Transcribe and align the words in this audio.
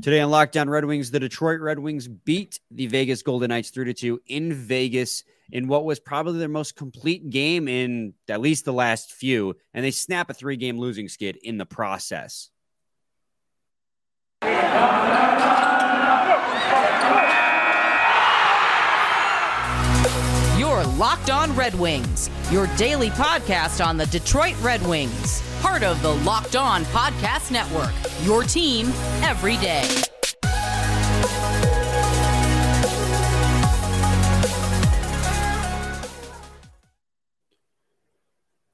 Today 0.00 0.20
on 0.20 0.30
Locked 0.30 0.56
On 0.56 0.70
Red 0.70 0.84
Wings, 0.84 1.10
the 1.10 1.18
Detroit 1.18 1.60
Red 1.60 1.80
Wings 1.80 2.06
beat 2.06 2.60
the 2.70 2.86
Vegas 2.86 3.20
Golden 3.22 3.48
Knights 3.48 3.70
3 3.70 3.86
to 3.86 3.94
2 3.94 4.20
in 4.28 4.52
Vegas 4.52 5.24
in 5.50 5.66
what 5.66 5.84
was 5.84 5.98
probably 5.98 6.38
their 6.38 6.48
most 6.48 6.76
complete 6.76 7.30
game 7.30 7.66
in 7.66 8.14
at 8.28 8.40
least 8.40 8.64
the 8.64 8.72
last 8.72 9.10
few, 9.10 9.56
and 9.74 9.84
they 9.84 9.90
snap 9.90 10.30
a 10.30 10.34
three 10.34 10.56
game 10.56 10.78
losing 10.78 11.08
skid 11.08 11.36
in 11.42 11.58
the 11.58 11.66
process. 11.66 12.50
Your 20.56 20.84
Locked 20.96 21.30
On 21.30 21.56
Red 21.56 21.74
Wings, 21.74 22.30
your 22.52 22.68
daily 22.76 23.10
podcast 23.10 23.84
on 23.84 23.96
the 23.96 24.06
Detroit 24.06 24.54
Red 24.62 24.86
Wings 24.86 25.42
part 25.60 25.82
of 25.82 26.00
the 26.02 26.14
Locked 26.14 26.56
On 26.56 26.84
Podcast 26.86 27.50
Network. 27.50 27.92
Your 28.22 28.42
team 28.44 28.86
every 29.22 29.56
day. 29.56 29.86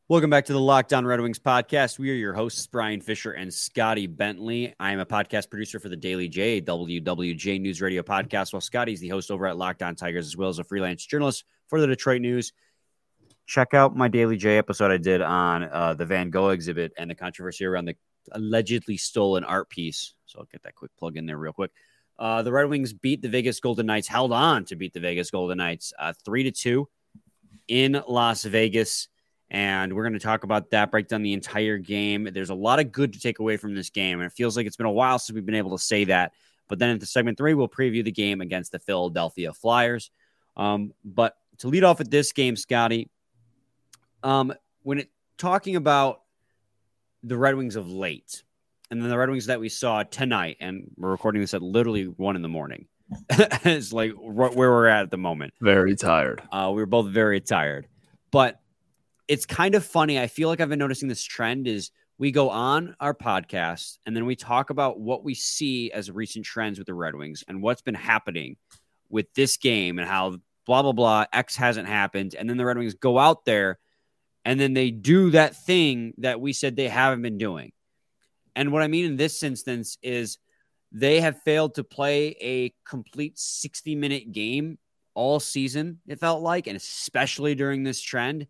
Welcome 0.07 0.29
back 0.29 0.45
to 0.45 0.53
the 0.53 0.61
Locked 0.61 0.93
On 0.93 1.07
Red 1.07 1.21
Wings 1.23 1.39
podcast. 1.39 1.99
We 1.99 2.11
are 2.11 2.15
your 2.15 2.35
hosts, 2.35 2.67
Brian 2.67 3.01
Fisher 3.01 3.33
and 3.33 3.53
Scotty 3.53 4.07
Bentley. 4.07 4.75
I 4.79 4.93
am 4.93 5.01
a 5.01 5.07
podcast 5.07 5.49
producer 5.49 5.81
for 5.81 5.89
the 5.89 5.97
Daily 5.97 6.29
J, 6.29 6.61
WWJ 6.61 7.59
News 7.59 7.81
Radio 7.81 8.03
podcast, 8.03 8.53
while 8.53 8.61
Scotty's 8.61 9.01
the 9.01 9.09
host 9.09 9.31
over 9.31 9.47
at 9.47 9.57
Locked 9.57 9.83
On 9.83 9.95
Tigers, 9.95 10.27
as 10.27 10.37
well 10.37 10.51
as 10.51 10.59
a 10.59 10.65
freelance 10.65 11.07
journalist 11.07 11.45
for 11.69 11.81
the 11.81 11.87
Detroit 11.87 12.21
News 12.21 12.53
check 13.47 13.75
out 13.75 13.97
my 13.97 14.09
Daily 14.09 14.37
J 14.37 14.59
episode 14.59 14.91
I 14.91 14.97
did 14.97 15.21
on 15.21 15.65
uh, 15.65 15.95
the 15.95 16.07
Van 16.07 16.31
Gogh 16.31 16.51
exhibit 16.51 16.93
and 16.97 17.11
the 17.11 17.15
controversy 17.15 17.65
around 17.65 17.87
the 17.87 17.97
allegedly 18.33 18.97
stolen 18.97 19.45
art 19.45 19.69
piece. 19.69 20.15
So 20.27 20.39
I'll 20.39 20.49
get 20.51 20.63
that 20.63 20.75
quick 20.75 20.91
plug 20.99 21.17
in 21.17 21.27
there 21.27 21.37
real 21.37 21.53
quick. 21.53 21.71
Uh, 22.19 22.43
the 22.43 22.53
Red 22.53 22.69
Wings 22.69 22.93
beat 22.93 23.23
the 23.23 23.29
Vegas 23.29 23.61
Golden 23.61 23.87
Knights, 23.87 24.09
held 24.09 24.33
on 24.33 24.65
to 24.67 24.77
beat 24.77 24.95
the 24.95 25.01
Vegas 25.01 25.31
Golden 25.31 25.59
Knights 25.59 25.93
uh, 25.99 26.13
three 26.25 26.45
to 26.45 26.53
two 26.53 26.89
in 27.69 28.01
Las 28.09 28.45
Vegas. 28.45 29.09
And 29.51 29.95
we're 29.95 30.05
going 30.05 30.15
to 30.15 30.19
talk 30.21 30.45
about 30.45 30.71
that, 30.71 30.91
break 30.91 31.09
down 31.09 31.23
the 31.23 31.33
entire 31.33 31.79
game. 31.79 32.29
There's 32.33 32.51
a 32.51 32.55
lot 32.55 32.81
of 32.81 32.93
good 32.93 33.13
to 33.13 33.21
take 33.21 33.41
away 33.41 33.57
from 33.57 33.75
this 33.75 33.91
game. 33.91 34.21
And 34.21 34.27
it 34.27 34.33
feels 34.33 34.57
like 34.57 34.67
it's 34.67 34.77
been 34.77 34.87
a 34.87 34.91
while 34.91 35.19
since 35.19 35.35
we've 35.35 35.47
been 35.47 35.55
able 35.55 35.77
to 35.77 35.83
say 35.83 36.05
that. 36.05 36.33
But 36.69 36.79
then 36.79 36.91
into 36.91 37.07
segment 37.07 37.37
three, 37.37 37.55
we'll 37.55 37.69
preview 37.69 38.03
the 38.03 38.11
game 38.11 38.41
against 38.41 38.73
the 38.73 38.79
Philadelphia 38.79 39.53
Flyers. 39.53 40.11
Um, 40.57 40.93
but 41.05 41.37
to 41.59 41.69
lead 41.69 41.85
off 41.85 41.99
with 41.99 42.11
this 42.11 42.33
game, 42.33 42.57
Scotty, 42.57 43.11
um, 44.25 44.53
when 44.83 44.99
it 44.99 45.11
talking 45.39 45.77
about 45.77 46.23
the 47.23 47.37
Red 47.37 47.55
Wings 47.55 47.77
of 47.77 47.89
late, 47.89 48.43
and 48.91 49.01
then 49.01 49.09
the 49.09 49.19
Red 49.19 49.31
Wings 49.31 49.47
that 49.47 49.61
we 49.61 49.69
saw 49.69 50.03
tonight, 50.03 50.57
and 50.61 50.91
we're 50.97 51.11
recording 51.11 51.41
this 51.41 51.55
at 51.55 51.63
literally 51.63 52.05
one 52.05 52.35
in 52.35 52.43
the 52.43 52.49
morning. 52.49 52.87
it's 53.31 53.93
like 53.93 54.13
where 54.13 54.51
we're 54.53 54.87
at 54.87 55.03
at 55.03 55.11
the 55.11 55.19
moment. 55.19 55.53
Very 55.61 55.95
tired. 55.95 56.43
Uh, 56.51 56.73
we 56.75 56.83
were 56.83 56.87
both 56.87 57.09
very 57.09 57.41
tired, 57.41 57.87
but 58.31 58.61
it's 59.29 59.47
kind 59.47 59.75
of 59.75 59.85
funny. 59.85 60.19
I 60.19 60.27
feel 60.27 60.49
like 60.49 60.61
I've 60.61 60.69
been 60.69 60.79
noticing 60.79 61.09
this 61.09 61.23
trend 61.23 61.69
is 61.69 61.91
we 62.19 62.31
go 62.31 62.51
on 62.51 62.97
our 63.01 63.15
podcast 63.15 63.99
and 64.07 64.17
then 64.17 64.25
we 64.25 64.37
talk 64.37 64.71
about 64.71 65.01
what 65.01 65.25
we 65.25 65.35
see 65.35 65.91
as 65.93 66.11
recent 66.11 66.45
trends 66.45 66.79
with 66.79 66.87
the 66.87 66.95
Red 66.95 67.15
Wings 67.15 67.43
and 67.47 67.63
what's 67.63 67.83
been 67.83 67.95
happening 67.95 68.57
with 69.11 69.27
this 69.35 69.57
game 69.57 69.99
and 69.99 70.09
how 70.09 70.37
blah 70.67 70.83
blah 70.83 70.93
blah 70.93 71.27
X 71.33 71.57
hasn't 71.57 71.89
happened, 71.89 72.35
and 72.39 72.49
then 72.49 72.57
the 72.57 72.65
Red 72.65 72.79
Wings 72.79 72.95
go 72.95 73.19
out 73.19 73.45
there 73.45 73.79
and 74.45 74.61
then 74.61 74.75
they 74.75 74.91
do 74.91 75.31
that 75.31 75.57
thing 75.57 76.15
that 76.19 76.41
we 76.41 76.53
said 76.53 76.77
they 76.77 76.89
haven't 76.89 77.23
been 77.23 77.39
doing. 77.39 77.73
And 78.57 78.73
what 78.73 78.83
I 78.83 78.89
mean 78.89 79.05
in 79.05 79.17
this 79.17 79.43
instance 79.43 79.99
is 80.03 80.39
they 80.93 81.21
have 81.21 81.43
failed 81.43 81.75
to 81.75 81.85
play 81.85 82.37
a 82.41 82.73
complete 82.89 83.39
60 83.39 83.97
minute 83.97 84.33
game 84.33 84.79
all 85.15 85.41
season, 85.41 86.01
it 86.07 86.21
felt 86.21 86.43
like, 86.43 86.67
and 86.67 86.77
especially 86.77 87.55
during 87.55 87.83
this 87.83 88.01
trend. 88.01 88.47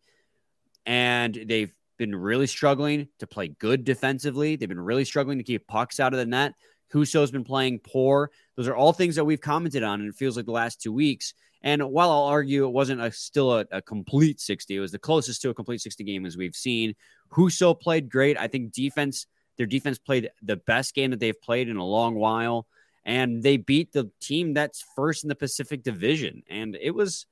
And 0.86 1.34
they've 1.46 1.74
been 1.98 2.14
really 2.14 2.46
struggling 2.46 3.08
to 3.18 3.26
play 3.26 3.48
good 3.48 3.84
defensively. 3.84 4.56
They've 4.56 4.68
been 4.68 4.80
really 4.80 5.04
struggling 5.04 5.38
to 5.38 5.44
keep 5.44 5.66
pucks 5.66 6.00
out 6.00 6.12
of 6.12 6.18
the 6.18 6.26
net. 6.26 6.54
Husso's 6.92 7.30
been 7.30 7.44
playing 7.44 7.80
poor. 7.80 8.30
Those 8.56 8.68
are 8.68 8.76
all 8.76 8.92
things 8.92 9.16
that 9.16 9.24
we've 9.24 9.40
commented 9.40 9.82
on, 9.82 10.00
and 10.00 10.08
it 10.08 10.14
feels 10.14 10.36
like 10.36 10.46
the 10.46 10.52
last 10.52 10.80
two 10.80 10.92
weeks. 10.92 11.34
And 11.64 11.82
while 11.82 12.10
I'll 12.10 12.24
argue 12.24 12.66
it 12.66 12.72
wasn't 12.72 13.00
a, 13.00 13.10
still 13.10 13.52
a, 13.58 13.64
a, 13.72 13.80
complete 13.80 14.38
60, 14.38 14.76
it 14.76 14.80
was 14.80 14.92
the 14.92 14.98
closest 14.98 15.40
to 15.42 15.48
a 15.48 15.54
complete 15.54 15.80
60 15.80 16.04
game 16.04 16.26
as 16.26 16.36
we've 16.36 16.54
seen. 16.54 16.94
Husso 17.32 17.78
played 17.78 18.10
great. 18.10 18.38
I 18.38 18.48
think 18.48 18.72
defense, 18.72 19.26
their 19.56 19.66
defense 19.66 19.98
played 19.98 20.30
the 20.42 20.56
best 20.56 20.94
game 20.94 21.10
that 21.10 21.20
they've 21.20 21.40
played 21.40 21.70
in 21.70 21.78
a 21.78 21.84
long 21.84 22.16
while. 22.16 22.66
And 23.06 23.42
they 23.42 23.56
beat 23.56 23.92
the 23.92 24.10
team 24.20 24.52
that's 24.52 24.84
first 24.94 25.24
in 25.24 25.28
the 25.28 25.34
Pacific 25.34 25.82
Division. 25.82 26.42
And 26.48 26.76
it 26.80 26.90
was 26.90 27.26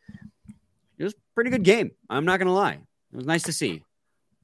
it 0.99 1.05
was 1.05 1.15
pretty 1.35 1.51
good 1.51 1.63
game. 1.63 1.91
I'm 2.09 2.25
not 2.25 2.39
gonna 2.39 2.55
lie. 2.55 2.79
It 3.13 3.17
was 3.17 3.27
nice 3.27 3.43
to 3.45 3.53
see. 3.53 3.83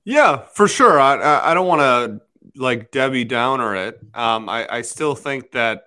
Yeah, 0.04 0.44
for 0.52 0.68
sure. 0.68 0.98
I 0.98 1.50
I 1.50 1.54
don't 1.54 1.66
want 1.66 1.80
to 1.80 2.20
like 2.56 2.90
Debbie 2.90 3.24
Downer 3.24 3.74
it. 3.76 3.98
Um, 4.14 4.48
I, 4.48 4.66
I 4.68 4.82
still 4.82 5.14
think 5.14 5.52
that 5.52 5.82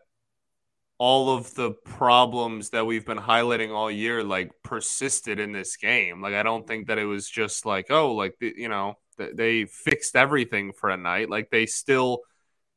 all 0.97 1.35
of 1.35 1.56
the 1.56 1.72
problems 1.72 2.69
that 2.69 2.85
we've 2.85 3.07
been 3.07 3.17
highlighting 3.17 3.72
all 3.72 3.89
year 3.89 4.23
like 4.23 4.51
persisted 4.63 5.39
in 5.39 5.51
this 5.51 5.75
game. 5.75 6.22
Like 6.22 6.35
I 6.35 6.44
don't 6.44 6.67
think 6.67 6.88
that 6.88 7.00
it 7.00 7.06
was 7.06 7.28
just 7.28 7.66
like 7.66 7.88
oh 7.89 8.13
like 8.13 8.35
you 8.39 8.69
know 8.69 9.00
they 9.17 9.66
fixed 9.66 10.16
everything 10.16 10.73
for 10.73 10.91
a 10.91 10.97
night. 10.97 11.28
Like 11.28 11.50
they 11.50 11.66
still 11.66 12.19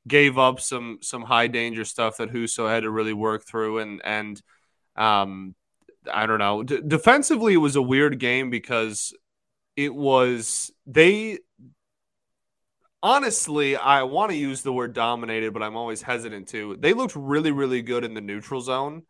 gave 0.08 0.38
up 0.38 0.58
some 0.60 1.00
some 1.02 1.20
high 1.20 1.48
danger 1.48 1.84
stuff 1.84 2.16
that 2.16 2.32
Husso 2.32 2.66
had 2.66 2.84
to 2.84 2.90
really 2.90 3.12
work 3.12 3.44
through 3.46 3.80
and 3.80 4.00
and 4.02 4.40
um 4.96 5.54
I 6.10 6.24
don't 6.24 6.38
know. 6.38 6.62
D- 6.62 6.80
defensively 6.86 7.52
it 7.52 7.58
was 7.58 7.76
a 7.76 7.82
weird 7.82 8.18
game 8.18 8.48
because 8.48 9.12
it 9.76 9.94
was 9.94 10.70
they 10.86 11.40
honestly, 13.04 13.76
I 13.76 14.02
want 14.04 14.30
to 14.30 14.36
use 14.36 14.62
the 14.62 14.72
word 14.72 14.94
dominated, 14.94 15.52
but 15.52 15.62
I'm 15.62 15.76
always 15.76 16.00
hesitant 16.00 16.48
to. 16.48 16.74
They 16.80 16.94
looked 16.94 17.14
really, 17.14 17.52
really 17.52 17.82
good 17.82 18.02
in 18.02 18.14
the 18.14 18.22
neutral 18.22 18.62
zone, 18.62 19.02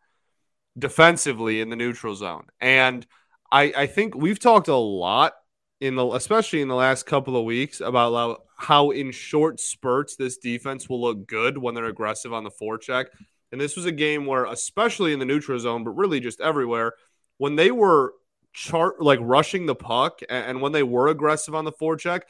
defensively 0.77 1.61
in 1.61 1.69
the 1.69 1.77
neutral 1.77 2.13
zone. 2.13 2.47
And 2.59 3.07
I, 3.49 3.73
I 3.75 3.87
think 3.87 4.13
we've 4.13 4.37
talked 4.37 4.67
a 4.67 4.75
lot 4.75 5.31
in 5.79 5.95
the, 5.95 6.05
especially 6.07 6.61
in 6.61 6.67
the 6.67 6.75
last 6.75 7.05
couple 7.05 7.37
of 7.37 7.45
weeks, 7.45 7.79
about 7.79 8.41
how, 8.57 8.91
in 8.91 9.11
short 9.11 9.61
spurts 9.61 10.17
this 10.17 10.37
defense 10.37 10.89
will 10.89 11.01
look 11.01 11.25
good 11.25 11.57
when 11.57 11.73
they're 11.73 11.85
aggressive 11.85 12.33
on 12.33 12.43
the 12.43 12.51
forecheck. 12.51 13.05
And 13.53 13.61
this 13.61 13.77
was 13.77 13.85
a 13.85 13.93
game 13.93 14.25
where, 14.25 14.43
especially 14.43 15.13
in 15.13 15.19
the 15.19 15.25
neutral 15.25 15.57
zone, 15.57 15.85
but 15.85 15.91
really 15.91 16.19
just 16.19 16.41
everywhere, 16.41 16.93
when 17.37 17.55
they 17.55 17.71
were 17.71 18.13
chart 18.51 19.01
like 19.01 19.19
rushing 19.21 19.65
the 19.65 19.75
puck 19.75 20.19
and, 20.29 20.45
and 20.45 20.61
when 20.61 20.73
they 20.73 20.83
were 20.83 21.07
aggressive 21.07 21.55
on 21.55 21.63
the 21.63 21.71
forecheck, 21.71 22.21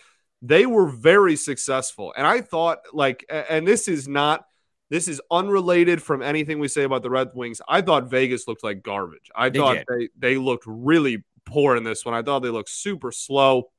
they 0.47 0.65
were 0.65 0.87
very 0.87 1.35
successful. 1.35 2.13
And 2.15 2.27
I 2.27 2.41
thought, 2.41 2.79
like, 2.93 3.25
and 3.29 3.67
this 3.67 3.87
is 3.87 4.07
not, 4.07 4.45
this 4.89 5.07
is 5.07 5.19
unrelated 5.31 6.01
from 6.01 6.21
anything 6.21 6.59
we 6.59 6.67
say 6.67 6.83
about 6.83 7.01
the 7.01 7.09
Red 7.09 7.29
Wings. 7.33 7.61
I 7.67 7.81
thought 7.81 8.09
Vegas 8.09 8.47
looked 8.47 8.63
like 8.63 8.83
garbage. 8.83 9.31
I 9.35 9.49
they 9.49 9.59
thought 9.59 9.77
they, 9.89 10.09
they 10.17 10.37
looked 10.37 10.65
really 10.67 11.23
poor 11.45 11.75
in 11.75 11.83
this 11.83 12.05
one. 12.05 12.13
I 12.13 12.21
thought 12.21 12.39
they 12.39 12.49
looked 12.49 12.69
super 12.69 13.11
slow. 13.11 13.71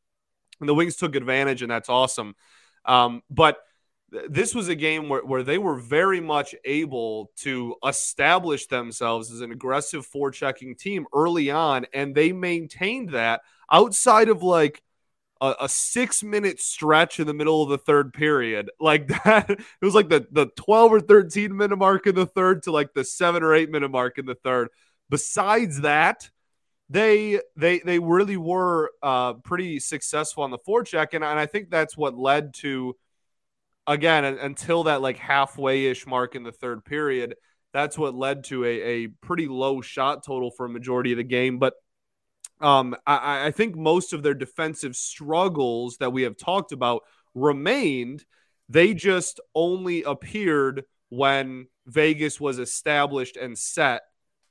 And 0.58 0.68
the 0.68 0.74
Wings 0.74 0.96
took 0.96 1.14
advantage, 1.14 1.62
and 1.62 1.70
that's 1.70 1.88
awesome. 1.88 2.34
Um, 2.84 3.22
but 3.30 3.58
this 4.28 4.54
was 4.54 4.68
a 4.68 4.74
game 4.74 5.08
where, 5.08 5.24
where 5.24 5.42
they 5.42 5.58
were 5.58 5.76
very 5.76 6.20
much 6.20 6.54
able 6.64 7.30
to 7.36 7.74
establish 7.86 8.66
themselves 8.66 9.30
as 9.30 9.40
an 9.40 9.52
aggressive 9.52 10.08
forechecking 10.08 10.78
team 10.78 11.06
early 11.12 11.50
on, 11.50 11.86
and 11.92 12.14
they 12.14 12.32
maintained 12.32 13.10
that 13.10 13.42
outside 13.70 14.28
of 14.28 14.42
like 14.42 14.82
a, 15.40 15.54
a, 15.60 15.68
six 15.68 16.22
minute 16.22 16.60
stretch 16.60 17.20
in 17.20 17.26
the 17.26 17.34
middle 17.34 17.62
of 17.62 17.68
the 17.68 17.78
third 17.78 18.12
period. 18.12 18.70
Like 18.80 19.08
that 19.24 19.50
it 19.50 19.60
was 19.82 19.94
like 19.94 20.08
the 20.08 20.26
the 20.30 20.46
12 20.56 20.92
or 20.92 21.00
13 21.00 21.56
minute 21.56 21.76
mark 21.76 22.06
in 22.06 22.14
the 22.14 22.26
third 22.26 22.62
to 22.64 22.72
like 22.72 22.94
the 22.94 23.04
seven 23.04 23.42
or 23.42 23.54
eight 23.54 23.70
minute 23.70 23.90
mark 23.90 24.18
in 24.18 24.26
the 24.26 24.34
third. 24.34 24.68
Besides 25.08 25.82
that 25.82 26.30
they 26.88 27.40
they 27.56 27.80
they 27.80 27.98
really 27.98 28.36
were 28.36 28.90
uh 29.02 29.34
pretty 29.34 29.80
successful 29.80 30.44
on 30.44 30.52
the 30.52 30.58
forecheck 30.58 31.14
and, 31.14 31.24
and 31.24 31.36
i 31.36 31.44
think 31.44 31.68
that's 31.68 31.96
what 31.96 32.16
led 32.16 32.54
to 32.54 32.94
again 33.88 34.24
until 34.24 34.84
that 34.84 35.02
like 35.02 35.16
halfway 35.16 35.86
ish 35.86 36.06
mark 36.06 36.36
in 36.36 36.44
the 36.44 36.52
third 36.52 36.84
period 36.84 37.34
that's 37.76 37.98
what 37.98 38.14
led 38.14 38.44
to 38.44 38.64
a, 38.64 38.68
a 38.68 39.06
pretty 39.06 39.46
low 39.48 39.82
shot 39.82 40.24
total 40.24 40.50
for 40.50 40.64
a 40.64 40.68
majority 40.68 41.12
of 41.12 41.18
the 41.18 41.24
game. 41.24 41.58
But 41.58 41.74
um, 42.60 42.96
I, 43.06 43.46
I 43.46 43.50
think 43.50 43.76
most 43.76 44.12
of 44.12 44.22
their 44.22 44.34
defensive 44.34 44.96
struggles 44.96 45.98
that 45.98 46.12
we 46.12 46.22
have 46.22 46.36
talked 46.36 46.72
about 46.72 47.02
remained. 47.34 48.24
They 48.68 48.94
just 48.94 49.40
only 49.54 50.02
appeared 50.02 50.84
when 51.08 51.68
Vegas 51.86 52.40
was 52.40 52.58
established 52.58 53.36
and 53.36 53.56
set 53.56 54.02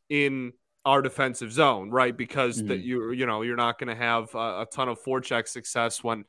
in 0.09 0.53
our 0.85 1.01
defensive 1.01 1.51
zone, 1.51 1.89
right? 1.89 2.15
Because 2.15 2.59
mm-hmm. 2.59 2.67
that 2.67 2.79
you 2.79 3.11
you 3.11 3.25
know 3.25 3.41
you're 3.41 3.55
not 3.55 3.79
going 3.79 3.89
to 3.89 4.01
have 4.01 4.33
a, 4.35 4.61
a, 4.61 4.67
ton 4.71 4.87
of 4.87 5.01
forecheck 5.01 5.47
success 5.47 6.03
when 6.03 6.25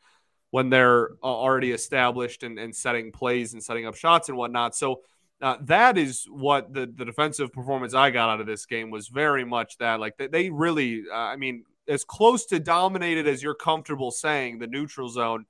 when 0.50 0.70
they're 0.70 1.10
already 1.22 1.72
established 1.72 2.42
and, 2.42 2.58
and 2.58 2.74
setting 2.74 3.12
plays 3.12 3.52
and 3.52 3.62
setting 3.62 3.86
up 3.86 3.94
shots 3.94 4.28
and 4.28 4.38
whatnot. 4.38 4.74
So 4.74 5.02
uh, 5.42 5.56
that 5.62 5.98
is 5.98 6.26
what 6.30 6.72
the, 6.72 6.86
the 6.86 7.04
defensive 7.04 7.52
performance 7.52 7.94
I 7.94 8.10
got 8.10 8.30
out 8.30 8.40
of 8.40 8.46
this 8.46 8.64
game 8.66 8.90
was 8.90 9.08
very 9.08 9.44
much 9.44 9.76
that. 9.78 10.00
Like 10.00 10.16
they, 10.16 10.28
they 10.28 10.50
really, 10.50 11.04
uh, 11.12 11.16
I 11.16 11.36
mean, 11.36 11.64
as 11.88 12.04
close 12.04 12.46
to 12.46 12.58
dominated 12.58 13.28
as 13.28 13.42
you're 13.42 13.54
comfortable 13.54 14.10
saying 14.10 14.58
the 14.58 14.66
neutral 14.66 15.08
zone. 15.08 15.46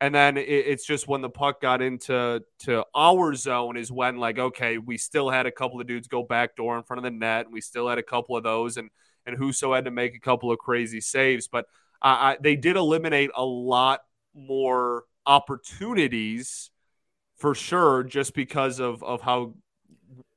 And 0.00 0.14
then 0.14 0.36
it, 0.36 0.42
it's 0.42 0.86
just 0.86 1.08
when 1.08 1.22
the 1.22 1.30
puck 1.30 1.60
got 1.60 1.80
into 1.80 2.42
to 2.60 2.84
our 2.94 3.34
zone 3.34 3.76
is 3.76 3.90
when 3.90 4.16
like 4.18 4.38
okay 4.38 4.76
we 4.76 4.98
still 4.98 5.30
had 5.30 5.46
a 5.46 5.50
couple 5.50 5.80
of 5.80 5.86
dudes 5.86 6.06
go 6.06 6.22
back 6.22 6.54
door 6.54 6.76
in 6.76 6.82
front 6.82 6.98
of 6.98 7.04
the 7.04 7.10
net 7.10 7.46
and 7.46 7.54
we 7.54 7.62
still 7.62 7.88
had 7.88 7.96
a 7.96 8.02
couple 8.02 8.36
of 8.36 8.42
those 8.42 8.76
and 8.76 8.90
and 9.24 9.38
Husso 9.38 9.74
had 9.74 9.86
to 9.86 9.90
make 9.90 10.14
a 10.14 10.20
couple 10.20 10.52
of 10.52 10.58
crazy 10.58 11.00
saves 11.00 11.48
but 11.48 11.64
uh, 12.02 12.36
I, 12.36 12.36
they 12.38 12.56
did 12.56 12.76
eliminate 12.76 13.30
a 13.34 13.44
lot 13.44 14.02
more 14.34 15.04
opportunities 15.24 16.70
for 17.36 17.54
sure, 17.54 18.02
just 18.02 18.34
because 18.34 18.80
of 18.80 19.02
of 19.02 19.20
how 19.20 19.54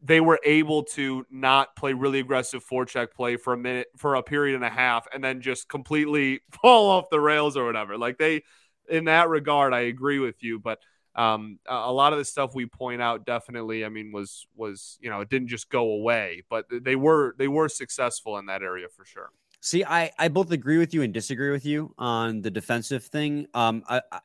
they 0.01 0.21
were 0.21 0.39
able 0.45 0.83
to 0.83 1.25
not 1.29 1.75
play 1.75 1.93
really 1.93 2.19
aggressive 2.19 2.63
forecheck 2.65 3.11
play 3.11 3.35
for 3.35 3.53
a 3.53 3.57
minute 3.57 3.87
for 3.97 4.15
a 4.15 4.23
period 4.23 4.55
and 4.55 4.63
a 4.63 4.69
half 4.69 5.05
and 5.13 5.23
then 5.23 5.41
just 5.41 5.67
completely 5.67 6.39
fall 6.61 6.89
off 6.89 7.09
the 7.09 7.19
rails 7.19 7.57
or 7.57 7.65
whatever. 7.65 7.97
Like 7.97 8.17
they 8.17 8.43
in 8.89 9.05
that 9.05 9.29
regard, 9.29 9.73
I 9.73 9.81
agree 9.81 10.19
with 10.19 10.41
you, 10.41 10.59
but 10.59 10.79
um, 11.15 11.59
a 11.67 11.91
lot 11.91 12.13
of 12.13 12.19
the 12.19 12.25
stuff 12.25 12.55
we 12.55 12.65
point 12.65 13.01
out 13.01 13.25
definitely, 13.25 13.83
I 13.83 13.89
mean, 13.89 14.11
was 14.11 14.47
was 14.55 14.97
you 15.01 15.09
know 15.09 15.21
it 15.21 15.29
didn't 15.29 15.49
just 15.49 15.69
go 15.69 15.91
away, 15.91 16.43
but 16.49 16.65
they 16.71 16.95
were 16.95 17.35
they 17.37 17.47
were 17.47 17.67
successful 17.67 18.37
in 18.37 18.45
that 18.45 18.61
area 18.61 18.87
for 18.95 19.05
sure. 19.05 19.29
See, 19.61 19.83
I 19.83 20.11
I 20.17 20.29
both 20.29 20.51
agree 20.51 20.77
with 20.77 20.93
you 20.93 21.01
and 21.01 21.13
disagree 21.13 21.51
with 21.51 21.65
you 21.65 21.93
on 21.97 22.41
the 22.41 22.51
defensive 22.51 23.03
thing. 23.03 23.47
Um, 23.53 23.83
I, 23.89 24.01
I 24.11 24.19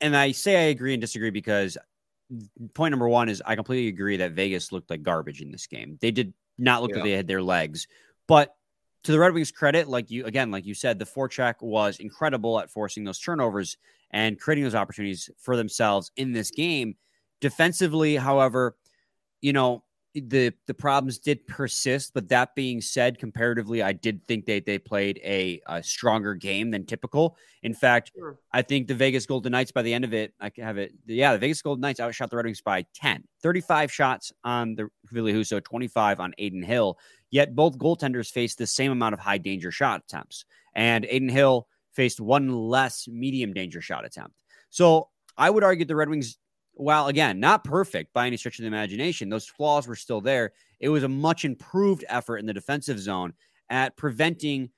and 0.00 0.16
I 0.16 0.32
say 0.32 0.56
I 0.56 0.68
agree 0.68 0.94
and 0.94 1.00
disagree 1.00 1.30
because 1.30 1.78
point 2.74 2.92
number 2.92 3.08
one 3.08 3.28
is 3.28 3.42
I 3.44 3.54
completely 3.54 3.88
agree 3.88 4.16
that 4.18 4.32
Vegas 4.32 4.72
looked 4.72 4.90
like 4.90 5.02
garbage 5.02 5.40
in 5.40 5.50
this 5.50 5.66
game. 5.66 5.98
They 6.00 6.10
did 6.10 6.34
not 6.58 6.82
look 6.82 6.90
yeah. 6.90 6.96
like 6.96 7.04
they 7.04 7.12
had 7.12 7.28
their 7.28 7.42
legs, 7.42 7.86
but 8.26 8.54
to 9.04 9.12
the 9.12 9.18
Red 9.20 9.34
Wings' 9.34 9.52
credit, 9.52 9.88
like 9.88 10.10
you 10.10 10.24
again, 10.24 10.50
like 10.50 10.66
you 10.66 10.74
said, 10.74 10.98
the 10.98 11.04
forecheck 11.04 11.54
was 11.60 12.00
incredible 12.00 12.58
at 12.58 12.70
forcing 12.70 13.04
those 13.04 13.20
turnovers 13.20 13.76
and 14.10 14.38
creating 14.40 14.64
those 14.64 14.74
opportunities 14.74 15.30
for 15.38 15.56
themselves 15.56 16.10
in 16.16 16.32
this 16.32 16.50
game. 16.50 16.96
Defensively, 17.40 18.16
however, 18.16 18.76
you 19.40 19.52
know, 19.52 19.84
the 20.20 20.52
the 20.66 20.74
problems 20.74 21.18
did 21.18 21.46
persist. 21.46 22.12
But 22.14 22.28
that 22.28 22.54
being 22.54 22.80
said, 22.80 23.18
comparatively, 23.18 23.82
I 23.82 23.92
did 23.92 24.24
think 24.24 24.46
they 24.46 24.60
they 24.60 24.78
played 24.78 25.20
a, 25.24 25.60
a 25.66 25.82
stronger 25.82 26.34
game 26.34 26.70
than 26.70 26.86
typical. 26.86 27.36
In 27.62 27.74
fact, 27.74 28.12
sure. 28.16 28.38
I 28.52 28.62
think 28.62 28.88
the 28.88 28.94
Vegas 28.94 29.26
Golden 29.26 29.52
Knights 29.52 29.72
by 29.72 29.82
the 29.82 29.92
end 29.92 30.04
of 30.04 30.14
it, 30.14 30.34
I 30.40 30.50
can 30.50 30.64
have 30.64 30.78
it. 30.78 30.92
Yeah, 31.06 31.32
the 31.32 31.38
Vegas 31.38 31.62
Golden 31.62 31.80
Knights 31.80 32.00
outshot 32.00 32.30
the 32.30 32.36
Red 32.36 32.46
Wings 32.46 32.60
by 32.60 32.84
10, 32.94 33.24
35 33.42 33.92
shots 33.92 34.32
on 34.44 34.74
the 34.74 34.88
Ville 35.10 35.26
Husso, 35.26 35.62
25 35.62 36.20
on 36.20 36.32
Adin 36.38 36.62
Hill. 36.62 36.98
Yet 37.30 37.54
both 37.54 37.78
goaltenders 37.78 38.30
faced 38.30 38.58
the 38.58 38.66
same 38.66 38.92
amount 38.92 39.14
of 39.14 39.20
high 39.20 39.38
danger 39.38 39.70
shot 39.70 40.02
attempts, 40.06 40.44
and 40.74 41.04
Adin 41.06 41.28
Hill 41.28 41.68
faced 41.92 42.20
one 42.20 42.48
less 42.48 43.08
medium 43.08 43.52
danger 43.52 43.80
shot 43.80 44.04
attempt. 44.04 44.36
So 44.70 45.08
I 45.36 45.50
would 45.50 45.64
argue 45.64 45.84
the 45.84 45.96
Red 45.96 46.08
Wings 46.08 46.38
while 46.76 47.08
again, 47.08 47.40
not 47.40 47.64
perfect 47.64 48.12
by 48.12 48.26
any 48.26 48.36
stretch 48.36 48.58
of 48.58 48.62
the 48.62 48.68
imagination, 48.68 49.28
those 49.28 49.46
flaws 49.46 49.88
were 49.88 49.96
still 49.96 50.20
there. 50.20 50.52
It 50.78 50.90
was 50.90 51.02
a 51.02 51.08
much 51.08 51.44
improved 51.44 52.04
effort 52.08 52.38
in 52.38 52.46
the 52.46 52.52
defensive 52.52 53.00
zone 53.00 53.32
at 53.70 53.96
preventing 53.96 54.70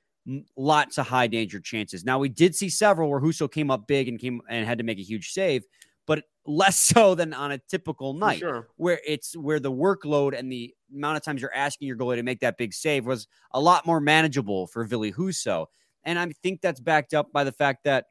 lots 0.56 0.98
of 0.98 1.08
high 1.08 1.26
danger 1.26 1.58
chances. 1.58 2.04
Now 2.04 2.18
we 2.18 2.28
did 2.28 2.54
see 2.54 2.68
several 2.68 3.10
where 3.10 3.20
Husso 3.20 3.50
came 3.50 3.70
up 3.70 3.86
big 3.86 4.08
and 4.08 4.18
came 4.18 4.40
and 4.48 4.64
had 4.64 4.78
to 4.78 4.84
make 4.84 4.98
a 4.98 5.02
huge 5.02 5.32
save, 5.32 5.64
but 6.06 6.22
less 6.46 6.78
so 6.94 7.14
than 7.16 7.34
on 7.34 7.52
a 7.52 7.58
typical 7.58 8.14
night 8.14 8.38
sure. 8.38 8.68
where 8.76 9.00
it's 9.06 9.36
where 9.36 9.58
the 9.58 9.72
workload 9.72 10.38
and 10.38 10.52
the 10.52 10.72
amount 10.94 11.16
of 11.16 11.24
times 11.24 11.42
you're 11.42 11.54
asking 11.54 11.88
your 11.88 11.96
goalie 11.96 12.16
to 12.16 12.22
make 12.22 12.40
that 12.40 12.58
big 12.58 12.72
save 12.72 13.06
was 13.06 13.26
a 13.52 13.60
lot 13.60 13.86
more 13.86 14.00
manageable 14.00 14.68
for 14.68 14.84
Ville 14.84 15.12
Husso. 15.12 15.66
And 16.04 16.16
I 16.18 16.30
think 16.42 16.60
that's 16.60 16.80
backed 16.80 17.12
up 17.12 17.32
by 17.32 17.42
the 17.42 17.52
fact 17.52 17.84
that 17.84 18.06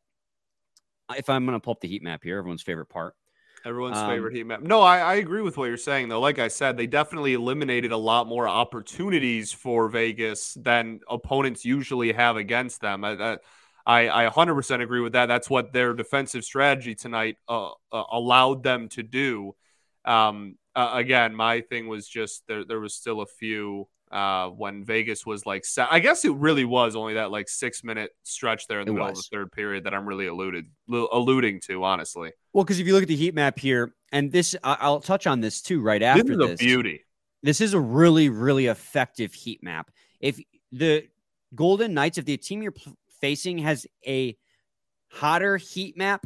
if 1.15 1.29
I'm 1.29 1.45
going 1.45 1.55
to 1.55 1.63
pull 1.63 1.71
up 1.71 1.79
the 1.79 1.87
heat 1.87 2.03
map 2.03 2.21
here, 2.21 2.37
everyone's 2.37 2.61
favorite 2.61 2.89
part. 2.89 3.15
Everyone's 3.65 3.97
um, 3.97 4.09
favorite 4.09 4.35
heat 4.35 4.45
map. 4.45 4.61
No, 4.61 4.81
I, 4.81 4.99
I 4.99 5.15
agree 5.15 5.41
with 5.41 5.57
what 5.57 5.65
you're 5.65 5.77
saying, 5.77 6.09
though. 6.09 6.19
Like 6.19 6.39
I 6.39 6.47
said, 6.47 6.77
they 6.77 6.87
definitely 6.87 7.33
eliminated 7.33 7.91
a 7.91 7.97
lot 7.97 8.27
more 8.27 8.47
opportunities 8.47 9.51
for 9.51 9.89
Vegas 9.89 10.53
than 10.53 11.01
opponents 11.09 11.65
usually 11.65 12.13
have 12.13 12.37
against 12.37 12.81
them. 12.81 13.03
I, 13.03 13.37
I, 13.85 14.09
I 14.09 14.25
100% 14.25 14.81
agree 14.81 15.01
with 15.01 15.13
that. 15.13 15.27
That's 15.27 15.49
what 15.49 15.73
their 15.73 15.93
defensive 15.93 16.43
strategy 16.43 16.95
tonight 16.95 17.37
uh, 17.49 17.71
uh, 17.91 18.03
allowed 18.11 18.63
them 18.63 18.89
to 18.89 19.03
do. 19.03 19.55
Um, 20.05 20.57
uh, 20.75 20.91
again, 20.93 21.35
my 21.35 21.61
thing 21.61 21.87
was 21.87 22.07
just 22.07 22.43
there, 22.47 22.63
there 22.63 22.79
was 22.79 22.93
still 22.93 23.21
a 23.21 23.25
few 23.25 23.87
uh, 24.11 24.49
when 24.49 24.83
Vegas 24.83 25.25
was 25.25 25.45
like, 25.45 25.65
I 25.77 25.99
guess 25.99 26.23
it 26.25 26.33
really 26.33 26.65
was 26.65 26.95
only 26.95 27.15
that 27.15 27.31
like 27.31 27.49
six 27.49 27.83
minute 27.83 28.11
stretch 28.23 28.67
there 28.67 28.79
in 28.79 28.85
the 28.85 28.91
it 28.91 28.95
middle 28.95 29.09
was. 29.09 29.19
of 29.19 29.25
the 29.29 29.37
third 29.37 29.51
period 29.51 29.83
that 29.83 29.93
I'm 29.93 30.07
really 30.07 30.27
alluded 30.27 30.65
alluding 30.89 31.61
to, 31.67 31.83
honestly. 31.83 32.31
Well, 32.53 32.63
because 32.63 32.79
if 32.79 32.87
you 32.87 32.93
look 32.93 33.03
at 33.03 33.09
the 33.09 33.15
heat 33.15 33.35
map 33.35 33.59
here, 33.59 33.93
and 34.11 34.31
this, 34.31 34.55
I'll 34.63 35.01
touch 35.01 35.27
on 35.27 35.41
this 35.41 35.61
too 35.61 35.81
right 35.81 36.01
after 36.01 36.23
this. 36.23 36.33
Is 36.35 36.49
this. 36.51 36.59
beauty. 36.59 37.03
This 37.43 37.61
is 37.61 37.73
a 37.73 37.79
really, 37.79 38.29
really 38.29 38.67
effective 38.67 39.33
heat 39.33 39.61
map. 39.61 39.91
If 40.19 40.39
the 40.71 41.07
Golden 41.53 41.93
Knights, 41.93 42.17
if 42.17 42.25
the 42.25 42.37
team 42.37 42.61
you're 42.61 42.73
facing 43.21 43.57
has 43.59 43.85
a 44.05 44.37
hotter 45.09 45.57
heat 45.57 45.97
map 45.97 46.25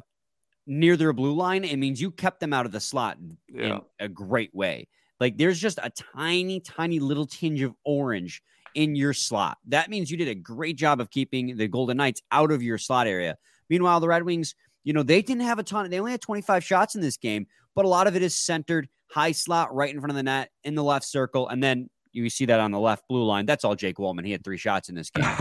near 0.67 0.95
their 0.95 1.13
blue 1.13 1.33
line, 1.33 1.63
it 1.63 1.77
means 1.77 1.99
you 1.99 2.11
kept 2.11 2.39
them 2.39 2.53
out 2.53 2.65
of 2.65 2.71
the 2.71 2.79
slot 2.79 3.17
yeah. 3.51 3.65
in 3.65 3.81
a 3.99 4.07
great 4.07 4.53
way. 4.53 4.87
Like 5.21 5.37
there's 5.37 5.59
just 5.59 5.77
a 5.77 5.91
tiny, 6.15 6.59
tiny 6.59 6.99
little 6.99 7.27
tinge 7.27 7.61
of 7.61 7.75
orange 7.85 8.41
in 8.73 8.95
your 8.95 9.13
slot. 9.13 9.59
That 9.67 9.89
means 9.89 10.09
you 10.09 10.17
did 10.17 10.27
a 10.27 10.35
great 10.35 10.77
job 10.77 10.99
of 10.99 11.11
keeping 11.11 11.55
the 11.57 11.67
Golden 11.67 11.97
Knights 11.97 12.23
out 12.31 12.51
of 12.51 12.63
your 12.63 12.79
slot 12.79 13.05
area. 13.05 13.37
Meanwhile, 13.69 13.99
the 13.99 14.07
Red 14.07 14.23
Wings, 14.23 14.55
you 14.83 14.93
know, 14.93 15.03
they 15.03 15.21
didn't 15.21 15.43
have 15.43 15.59
a 15.59 15.63
ton. 15.63 15.87
They 15.91 15.99
only 15.99 16.11
had 16.11 16.21
25 16.21 16.63
shots 16.63 16.95
in 16.95 17.01
this 17.01 17.17
game, 17.17 17.45
but 17.75 17.85
a 17.85 17.87
lot 17.87 18.07
of 18.07 18.15
it 18.15 18.23
is 18.23 18.33
centered 18.33 18.89
high 19.11 19.31
slot 19.31 19.73
right 19.75 19.93
in 19.93 20.01
front 20.01 20.09
of 20.09 20.15
the 20.15 20.23
net 20.23 20.49
in 20.63 20.73
the 20.73 20.83
left 20.83 21.05
circle. 21.05 21.47
And 21.47 21.63
then 21.63 21.89
you 22.13 22.29
see 22.29 22.45
that 22.45 22.59
on 22.59 22.71
the 22.71 22.79
left 22.79 23.07
blue 23.07 23.23
line. 23.23 23.45
That's 23.45 23.63
all 23.63 23.75
Jake 23.75 23.97
Walman. 23.97 24.25
He 24.25 24.31
had 24.31 24.43
three 24.43 24.57
shots 24.57 24.89
in 24.89 24.95
this 24.95 25.09
game. 25.09 25.23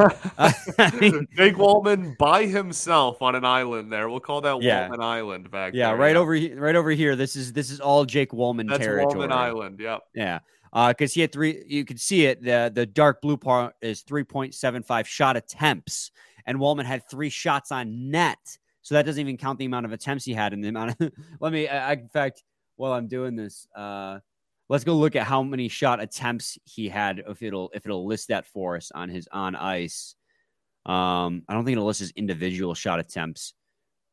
Jake 1.37 1.56
Walman 1.56 2.17
by 2.19 2.46
himself 2.46 3.22
on 3.22 3.34
an 3.34 3.44
island 3.44 3.93
there. 3.93 4.08
We'll 4.08 4.20
call 4.20 4.40
that 4.43 4.62
yeah. 4.62 4.88
Walman 4.88 5.02
Island 5.02 5.50
back 5.50 5.75
yeah, 5.75 5.88
there. 5.88 5.96
right 5.96 6.14
yeah. 6.14 6.19
over 6.19 6.61
right 6.61 6.76
over 6.76 6.90
here. 6.90 7.17
This 7.17 7.37
is 7.37 7.52
this 7.52 7.70
is 7.70 7.81
all 7.81 8.05
Jake 8.05 8.31
Walman 8.31 8.69
That's 8.69 8.84
territory. 8.84 9.28
Walman 9.28 9.33
Island. 9.33 9.80
Yep. 9.80 10.00
Yeah. 10.14 10.38
Because 10.73 11.11
uh, 11.11 11.14
he 11.14 11.21
had 11.21 11.33
three, 11.33 11.64
you 11.66 11.85
could 11.85 12.00
see 12.00 12.26
it. 12.26 12.42
The 12.42 12.71
the 12.73 12.87
dark 12.87 13.21
blue 13.21 13.37
part 13.37 13.75
is 13.83 14.02
three 14.02 14.25
point 14.25 14.54
seven 14.54 14.83
five 14.83 15.09
shot 15.09 15.37
attempts, 15.37 16.12
and 16.47 16.59
Walman 16.59 16.85
had 16.85 17.09
three 17.11 17.30
shots 17.30 17.73
on 17.73 18.11
net. 18.11 18.38
So 18.83 18.94
that 18.94 19.04
doesn't 19.04 19.21
even 19.21 19.37
count 19.37 19.59
the 19.59 19.64
amount 19.64 19.87
of 19.87 19.92
attempts 19.92 20.25
he 20.25 20.33
had 20.33 20.52
and 20.52 20.62
the 20.62 20.68
amount 20.68 21.00
of. 21.00 21.12
let 21.40 21.52
me. 21.52 21.66
I, 21.66 21.94
in 21.94 22.09
fact, 22.09 22.44
while 22.76 22.92
I'm 22.92 23.09
doing 23.09 23.35
this, 23.35 23.66
uh, 23.75 24.21
Let's 24.70 24.84
go 24.84 24.94
look 24.94 25.16
at 25.16 25.24
how 25.24 25.42
many 25.42 25.66
shot 25.66 26.00
attempts 26.00 26.56
he 26.64 26.88
had. 26.88 27.24
If 27.26 27.42
it'll 27.42 27.72
if 27.74 27.84
it'll 27.84 28.06
list 28.06 28.28
that 28.28 28.46
for 28.46 28.76
us 28.76 28.92
on 28.94 29.08
his 29.08 29.28
on 29.32 29.56
ice. 29.56 30.14
Um, 30.86 31.42
I 31.48 31.54
don't 31.54 31.64
think 31.64 31.72
it'll 31.72 31.88
list 31.88 31.98
his 31.98 32.12
individual 32.12 32.74
shot 32.74 33.00
attempts, 33.00 33.52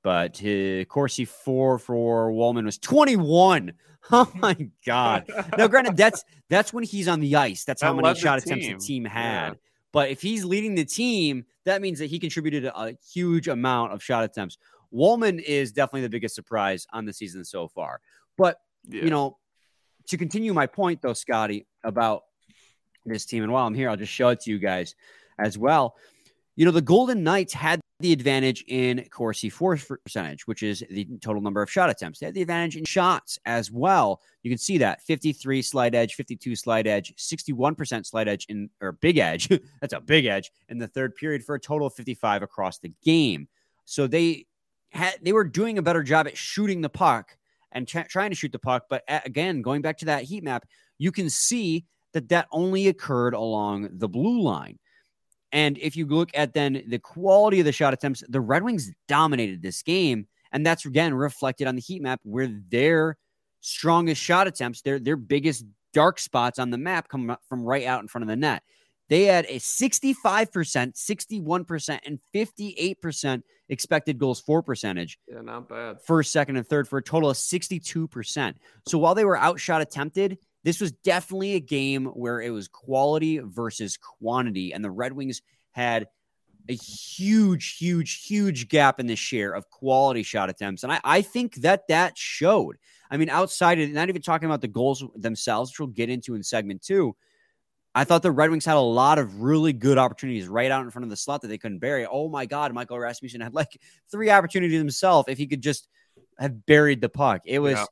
but 0.04 0.36
his 0.36 0.88
Corsi 0.88 1.26
four 1.26 1.78
for 1.78 2.32
Walman 2.32 2.66
was 2.66 2.80
21. 2.80 3.74
Oh 4.10 4.32
my 4.36 4.56
god! 4.86 5.26
now, 5.58 5.68
granted, 5.68 5.98
that's 5.98 6.24
that's 6.50 6.72
when 6.72 6.86
he's 6.86 7.10
on 7.10 7.20
the 7.20 7.36
ice. 7.36 7.66
That's 7.66 7.82
how 7.82 7.94
many 7.94 8.18
shot 8.18 8.38
attempts 8.38 8.66
the 8.66 8.76
team 8.76 9.04
had. 9.04 9.50
Yeah. 9.50 9.54
But 9.92 10.12
if 10.12 10.22
he's 10.22 10.46
leading 10.46 10.76
the 10.76 10.86
team, 10.86 11.44
that 11.66 11.82
means 11.82 12.00
that 12.00 12.06
he 12.06 12.18
contributed 12.18 12.64
a 12.64 12.96
huge 13.14 13.50
amount 13.50 13.92
of 13.92 14.02
shot 14.02 14.24
attempts. 14.24 14.60
Walman 14.94 15.42
is 15.42 15.74
definitely 15.74 16.04
the 16.04 16.10
biggest 16.10 16.36
surprise 16.36 16.88
on 16.94 17.04
the 17.04 17.12
season 17.12 17.44
so 17.44 17.68
far. 17.68 18.00
But 18.38 18.62
yeah. 18.88 19.04
you 19.04 19.10
know, 19.10 19.40
to 20.08 20.18
continue 20.18 20.54
my 20.54 20.68
point, 20.68 21.02
though, 21.02 21.14
Scotty, 21.14 21.66
about 21.84 22.24
this 23.06 23.26
team, 23.26 23.44
and 23.44 23.52
while 23.52 23.66
I'm 23.66 23.74
here, 23.74 23.90
I'll 23.90 23.98
just 23.98 24.14
show 24.14 24.30
it 24.30 24.42
to 24.42 24.52
you 24.52 24.60
guys 24.60 24.96
as 25.40 25.58
well. 25.58 25.96
You 26.56 26.66
know, 26.66 26.72
the 26.72 26.82
Golden 26.82 27.24
Knights 27.24 27.54
had 27.54 27.80
the 28.00 28.14
advantage 28.14 28.64
in 28.68 29.06
Corsi 29.10 29.50
force 29.50 29.86
percentage, 30.04 30.46
which 30.46 30.62
is 30.62 30.84
the 30.90 31.08
total 31.20 31.42
number 31.42 31.62
of 31.62 31.72
shot 31.72 31.90
attempts. 31.90 32.20
They 32.20 32.28
had 32.28 32.36
the 32.36 32.42
advantage 32.42 32.78
in 32.78 32.86
shots 32.86 33.40
as 33.46 33.72
well. 33.72 34.22
You 34.44 34.52
can 34.52 34.58
see 34.58 34.78
that 34.80 35.02
53 35.02 35.62
slide 35.62 35.96
edge, 35.96 36.14
52 36.14 36.56
slide 36.56 36.86
edge, 36.86 37.16
61% 37.16 38.06
slide 38.06 38.28
edge 38.28 38.46
in 38.50 38.70
or 38.82 38.92
big 38.92 39.18
edge. 39.18 39.50
That's 39.82 39.94
a 39.94 40.02
big 40.02 40.26
edge 40.26 40.52
in 40.70 40.78
the 40.78 40.88
third 40.88 41.16
period 41.16 41.44
for 41.44 41.56
a 41.56 41.60
total 41.60 41.88
of 41.88 41.94
55 41.94 42.44
across 42.44 42.78
the 42.80 42.94
game. 43.04 43.48
So 43.86 44.06
they 44.06 44.46
had 44.92 45.16
they 45.22 45.34
were 45.34 45.44
doing 45.44 45.78
a 45.78 45.82
better 45.82 46.04
job 46.04 46.28
at 46.28 46.38
shooting 46.38 46.82
the 46.82 46.90
puck 46.90 47.38
and 47.72 47.88
trying 47.88 48.30
to 48.30 48.36
shoot 48.36 48.52
the 48.52 48.60
puck. 48.60 48.86
But 48.90 49.04
again, 49.08 49.62
going 49.62 49.82
back 49.82 49.98
to 50.00 50.06
that 50.06 50.24
heat 50.24 50.44
map, 50.44 50.66
you 50.98 51.12
can 51.12 51.30
see 51.30 51.86
that 52.14 52.30
that 52.30 52.48
only 52.52 52.88
occurred 52.88 53.34
along 53.34 53.90
the 53.92 54.08
blue 54.08 54.42
line. 54.42 54.80
And 55.52 55.78
if 55.78 55.96
you 55.96 56.06
look 56.06 56.30
at 56.34 56.54
then 56.54 56.84
the 56.88 57.00
quality 57.00 57.60
of 57.60 57.66
the 57.66 57.72
shot 57.72 57.94
attempts, 57.94 58.24
the 58.28 58.42
Red 58.42 58.64
Wings 58.64 58.92
dominated 59.08 59.62
this 59.62 59.82
game. 59.82 60.28
And 60.52 60.66
that's 60.66 60.86
again 60.86 61.14
reflected 61.14 61.68
on 61.68 61.76
the 61.76 61.82
heat 61.82 62.02
map 62.02 62.20
where 62.24 62.50
their 62.70 63.18
strongest 63.62 64.22
shot 64.22 64.48
attempts, 64.48 64.82
their 64.82 65.00
their 65.00 65.18
biggest 65.18 65.66
dark 65.94 66.20
spots 66.20 66.60
on 66.60 66.70
the 66.70 66.78
map 66.78 67.10
come 67.10 67.36
from 67.50 67.64
right 67.64 67.86
out 67.86 68.02
in 68.02 68.08
front 68.08 68.24
of 68.24 68.28
the 68.28 68.36
net. 68.36 68.64
They 69.10 69.24
had 69.24 69.46
a 69.46 69.60
65%, 69.60 70.16
61%, 70.26 72.00
and 72.06 72.20
58% 72.36 73.42
expected 73.70 74.18
goals 74.18 74.42
for 74.42 74.62
percentage. 74.62 75.18
Yeah, 75.28 75.42
not 75.42 75.70
bad. 75.70 76.02
First, 76.06 76.32
second, 76.32 76.58
and 76.58 76.68
third 76.68 76.88
for 76.88 76.98
a 76.98 77.04
total 77.04 77.30
of 77.30 77.38
62%. 77.38 78.56
So 78.86 78.98
while 78.98 79.16
they 79.16 79.26
were 79.26 79.38
outshot 79.38 79.82
attempted, 79.82 80.38
this 80.64 80.82
was 80.82 80.92
definitely 80.92 81.54
a 81.54 81.60
game 81.60 82.08
where 82.08 82.42
it 82.42 82.50
was 82.50 82.68
quality 82.68 83.40
versus 83.40 83.98
quantity. 83.98 84.74
And 84.74 84.84
the 84.84 84.92
Red 84.92 85.14
Wings 85.14 85.42
had 85.72 86.08
a 86.70 86.74
huge, 86.74 87.78
huge, 87.78 88.26
huge 88.26 88.68
gap 88.68 89.00
in 89.00 89.08
the 89.08 89.16
share 89.16 89.54
of 89.54 89.70
quality 89.70 90.24
shot 90.24 90.50
attempts. 90.50 90.84
And 90.84 90.92
I, 90.92 91.00
I 91.04 91.22
think 91.22 91.56
that 91.58 91.88
that 91.88 92.18
showed. 92.18 92.78
I 93.10 93.16
mean, 93.16 93.30
outside 93.30 93.80
of 93.80 93.90
not 93.92 94.10
even 94.10 94.22
talking 94.22 94.48
about 94.48 94.60
the 94.60 94.68
goals 94.68 95.04
themselves, 95.16 95.72
which 95.72 95.80
we'll 95.80 95.88
get 95.88 96.10
into 96.10 96.36
in 96.36 96.44
segment 96.44 96.82
two, 96.82 97.16
I 97.98 98.04
thought 98.04 98.22
the 98.22 98.32
Red 98.32 98.52
Wings 98.52 98.64
had 98.64 98.78
a 98.78 98.80
lot 98.80 99.18
of 99.18 99.42
really 99.42 99.74
good 99.74 99.98
opportunities 99.98 100.48
right 100.48 100.70
out 100.70 100.84
in 100.84 100.92
front 100.92 101.06
of 101.06 101.10
the 101.10 101.18
slot 101.18 101.42
that 101.42 101.48
they 101.48 101.58
couldn't 101.58 101.80
bury. 101.80 102.06
Oh 102.06 102.30
my 102.30 102.46
God, 102.46 102.72
Michael 102.72 103.00
Rasmussen 103.00 103.42
had 103.42 103.56
like 103.56 103.82
three 104.12 104.30
opportunities 104.30 104.78
himself 104.78 105.28
if 105.28 105.40
he 105.40 105.48
could 105.48 105.64
just 105.64 105.88
have 106.38 106.64
buried 106.68 107.02
the 107.02 107.10
puck. 107.10 107.42
It 107.46 107.58
was. 107.58 107.74
Yeah. 107.74 107.86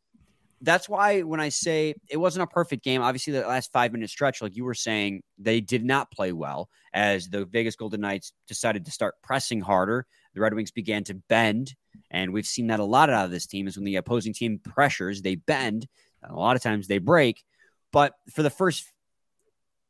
That's 0.61 0.87
why 0.87 1.21
when 1.21 1.39
I 1.39 1.49
say 1.49 1.95
it 2.07 2.17
wasn't 2.17 2.43
a 2.43 2.47
perfect 2.47 2.83
game, 2.83 3.01
obviously 3.01 3.33
the 3.33 3.47
last 3.47 3.71
five 3.73 3.93
minute 3.93 4.11
stretch, 4.11 4.43
like 4.43 4.55
you 4.55 4.63
were 4.63 4.75
saying, 4.75 5.23
they 5.39 5.59
did 5.59 5.83
not 5.83 6.11
play 6.11 6.31
well 6.33 6.69
as 6.93 7.27
the 7.27 7.45
Vegas 7.45 7.75
Golden 7.75 8.01
Knights 8.01 8.31
decided 8.47 8.85
to 8.85 8.91
start 8.91 9.15
pressing 9.23 9.59
harder. 9.59 10.05
The 10.35 10.41
Red 10.41 10.53
Wings 10.53 10.69
began 10.69 11.03
to 11.05 11.15
bend, 11.15 11.73
and 12.11 12.31
we've 12.31 12.45
seen 12.45 12.67
that 12.67 12.79
a 12.79 12.85
lot 12.85 13.09
out 13.09 13.25
of 13.25 13.31
this 13.31 13.47
team. 13.47 13.67
Is 13.67 13.75
when 13.75 13.85
the 13.85 13.95
opposing 13.95 14.33
team 14.33 14.59
pressures, 14.63 15.23
they 15.23 15.33
bend. 15.33 15.87
A 16.21 16.35
lot 16.35 16.55
of 16.55 16.61
times 16.61 16.87
they 16.87 16.99
break. 16.99 17.43
But 17.91 18.13
for 18.31 18.43
the 18.43 18.49
first 18.51 18.85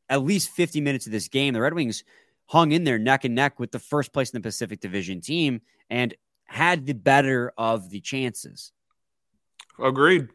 at 0.10 0.24
least 0.24 0.52
50 0.52 0.82
minutes 0.82 1.06
of 1.06 1.12
this 1.12 1.28
game, 1.28 1.54
the 1.54 1.62
Red 1.62 1.74
Wings 1.74 2.04
hung 2.48 2.72
in 2.72 2.84
there 2.84 3.00
neck 3.00 3.26
and 3.26 3.36
neck 3.36 3.60
with 3.60 3.72
the 3.72 3.80
first 3.80 4.14
place 4.14 4.30
in 4.30 4.40
the 4.40 4.46
Pacific 4.46 4.80
Division 4.80 5.22
team 5.22 5.62
and 5.90 6.14
had 6.46 6.86
the 6.86 6.94
better 6.94 7.52
of 7.58 7.90
the 7.90 8.00
chances. 8.00 8.72
Agreed. 9.80 10.30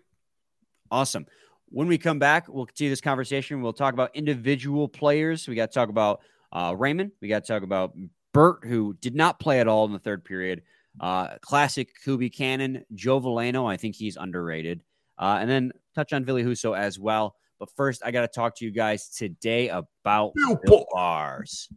Awesome. 0.90 1.26
When 1.66 1.86
we 1.86 1.98
come 1.98 2.18
back, 2.18 2.48
we'll 2.48 2.66
continue 2.66 2.90
this 2.90 3.00
conversation. 3.00 3.62
We'll 3.62 3.72
talk 3.72 3.94
about 3.94 4.14
individual 4.14 4.88
players. 4.88 5.46
We 5.46 5.54
got 5.54 5.70
to 5.70 5.74
talk 5.74 5.88
about 5.88 6.20
uh, 6.52 6.74
Raymond. 6.76 7.12
We 7.20 7.28
got 7.28 7.44
to 7.44 7.52
talk 7.52 7.62
about 7.62 7.94
Bert, 8.32 8.64
who 8.64 8.94
did 9.00 9.14
not 9.14 9.38
play 9.38 9.60
at 9.60 9.68
all 9.68 9.84
in 9.84 9.92
the 9.92 10.00
third 10.00 10.24
period. 10.24 10.62
Uh, 10.98 11.38
classic 11.40 11.90
Kubi 12.02 12.28
Cannon, 12.28 12.84
Joe 12.94 13.20
Veleno. 13.20 13.70
I 13.70 13.76
think 13.76 13.94
he's 13.94 14.16
underrated. 14.16 14.82
Uh, 15.16 15.38
and 15.40 15.48
then 15.48 15.72
touch 15.94 16.12
on 16.12 16.24
Ville 16.24 16.38
Husso 16.38 16.76
as 16.76 16.98
well. 16.98 17.36
But 17.60 17.70
first, 17.76 18.02
I 18.04 18.10
got 18.10 18.22
to 18.22 18.28
talk 18.28 18.56
to 18.56 18.64
you 18.64 18.72
guys 18.72 19.10
today 19.10 19.68
about 19.68 20.32
Built 20.64 20.86
bars. 20.90 21.68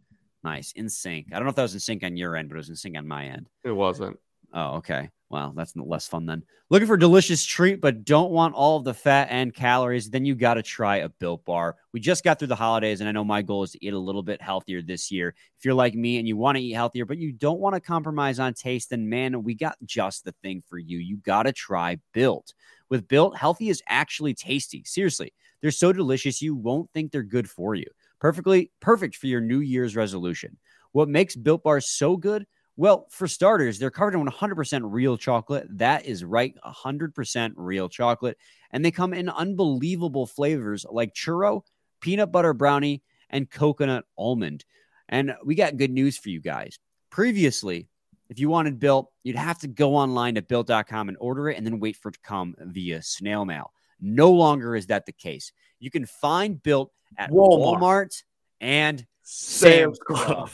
Nice, 0.42 0.72
in 0.72 0.88
sync. 0.88 1.28
I 1.30 1.36
don't 1.36 1.44
know 1.44 1.50
if 1.50 1.56
that 1.56 1.62
was 1.62 1.74
in 1.74 1.80
sync 1.80 2.02
on 2.02 2.16
your 2.16 2.36
end, 2.36 2.48
but 2.48 2.56
it 2.56 2.58
was 2.58 2.70
in 2.70 2.76
sync 2.76 2.96
on 2.96 3.06
my 3.06 3.26
end. 3.26 3.48
It 3.62 3.70
wasn't. 3.70 4.18
Oh, 4.52 4.76
okay. 4.76 5.10
Well, 5.30 5.52
that's 5.56 5.74
less 5.74 6.06
fun 6.06 6.26
then. 6.26 6.44
Looking 6.70 6.86
for 6.86 6.94
a 6.94 6.98
delicious 6.98 7.44
treat, 7.44 7.80
but 7.80 8.04
don't 8.04 8.30
want 8.30 8.54
all 8.54 8.76
of 8.76 8.84
the 8.84 8.94
fat 8.94 9.28
and 9.30 9.52
calories? 9.52 10.08
Then 10.08 10.24
you 10.24 10.34
got 10.34 10.54
to 10.54 10.62
try 10.62 10.98
a 10.98 11.08
Built 11.08 11.44
Bar. 11.44 11.76
We 11.92 12.00
just 12.00 12.24
got 12.24 12.38
through 12.38 12.48
the 12.48 12.56
holidays, 12.56 13.00
and 13.00 13.08
I 13.08 13.12
know 13.12 13.24
my 13.24 13.42
goal 13.42 13.64
is 13.64 13.72
to 13.72 13.84
eat 13.84 13.92
a 13.92 13.98
little 13.98 14.22
bit 14.22 14.40
healthier 14.40 14.80
this 14.80 15.10
year. 15.10 15.34
If 15.58 15.64
you're 15.64 15.74
like 15.74 15.94
me 15.94 16.18
and 16.18 16.28
you 16.28 16.36
want 16.36 16.56
to 16.56 16.62
eat 16.62 16.72
healthier, 16.72 17.04
but 17.04 17.18
you 17.18 17.32
don't 17.32 17.58
want 17.58 17.74
to 17.74 17.80
compromise 17.80 18.38
on 18.38 18.54
taste, 18.54 18.90
then 18.90 19.08
man, 19.08 19.42
we 19.42 19.54
got 19.54 19.76
just 19.84 20.24
the 20.24 20.34
thing 20.42 20.62
for 20.68 20.78
you. 20.78 20.98
You 20.98 21.16
got 21.16 21.44
to 21.44 21.52
try 21.52 21.98
Built. 22.12 22.54
With 22.88 23.08
Built, 23.08 23.36
healthy 23.36 23.70
is 23.70 23.82
actually 23.88 24.34
tasty. 24.34 24.84
Seriously. 24.84 25.32
They're 25.64 25.70
so 25.70 25.94
delicious, 25.94 26.42
you 26.42 26.54
won't 26.54 26.90
think 26.90 27.10
they're 27.10 27.22
good 27.22 27.48
for 27.48 27.74
you. 27.74 27.86
Perfectly 28.20 28.70
perfect 28.80 29.16
for 29.16 29.28
your 29.28 29.40
New 29.40 29.60
Year's 29.60 29.96
resolution. 29.96 30.58
What 30.92 31.08
makes 31.08 31.34
Built 31.36 31.62
Bars 31.62 31.88
so 31.88 32.18
good? 32.18 32.44
Well, 32.76 33.06
for 33.08 33.26
starters, 33.26 33.78
they're 33.78 33.90
covered 33.90 34.14
in 34.14 34.26
100% 34.26 34.82
real 34.84 35.16
chocolate. 35.16 35.66
That 35.70 36.04
is 36.04 36.22
right, 36.22 36.54
100% 36.66 37.52
real 37.56 37.88
chocolate. 37.88 38.36
And 38.72 38.84
they 38.84 38.90
come 38.90 39.14
in 39.14 39.30
unbelievable 39.30 40.26
flavors 40.26 40.84
like 40.90 41.14
churro, 41.14 41.62
peanut 42.02 42.30
butter 42.30 42.52
brownie, 42.52 43.02
and 43.30 43.50
coconut 43.50 44.04
almond. 44.18 44.66
And 45.08 45.34
we 45.46 45.54
got 45.54 45.78
good 45.78 45.92
news 45.92 46.18
for 46.18 46.28
you 46.28 46.42
guys. 46.42 46.78
Previously, 47.08 47.88
if 48.28 48.38
you 48.38 48.50
wanted 48.50 48.78
built, 48.78 49.10
you'd 49.22 49.36
have 49.36 49.60
to 49.60 49.68
go 49.68 49.96
online 49.96 50.34
to 50.34 50.42
built.com 50.42 51.08
and 51.08 51.16
order 51.20 51.48
it 51.48 51.56
and 51.56 51.66
then 51.66 51.80
wait 51.80 51.96
for 51.96 52.10
it 52.10 52.16
to 52.16 52.20
come 52.20 52.54
via 52.58 53.00
snail 53.00 53.46
mail. 53.46 53.72
No 54.00 54.30
longer 54.30 54.76
is 54.76 54.86
that 54.86 55.06
the 55.06 55.12
case. 55.12 55.52
You 55.78 55.90
can 55.90 56.06
find 56.06 56.62
built 56.62 56.92
at 57.16 57.30
Walmart, 57.30 57.80
Walmart 57.80 58.22
and 58.60 59.06
Sam's 59.22 59.98
Club. 59.98 60.50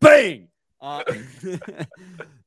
Bang! 0.00 0.48
Uh, 0.80 1.02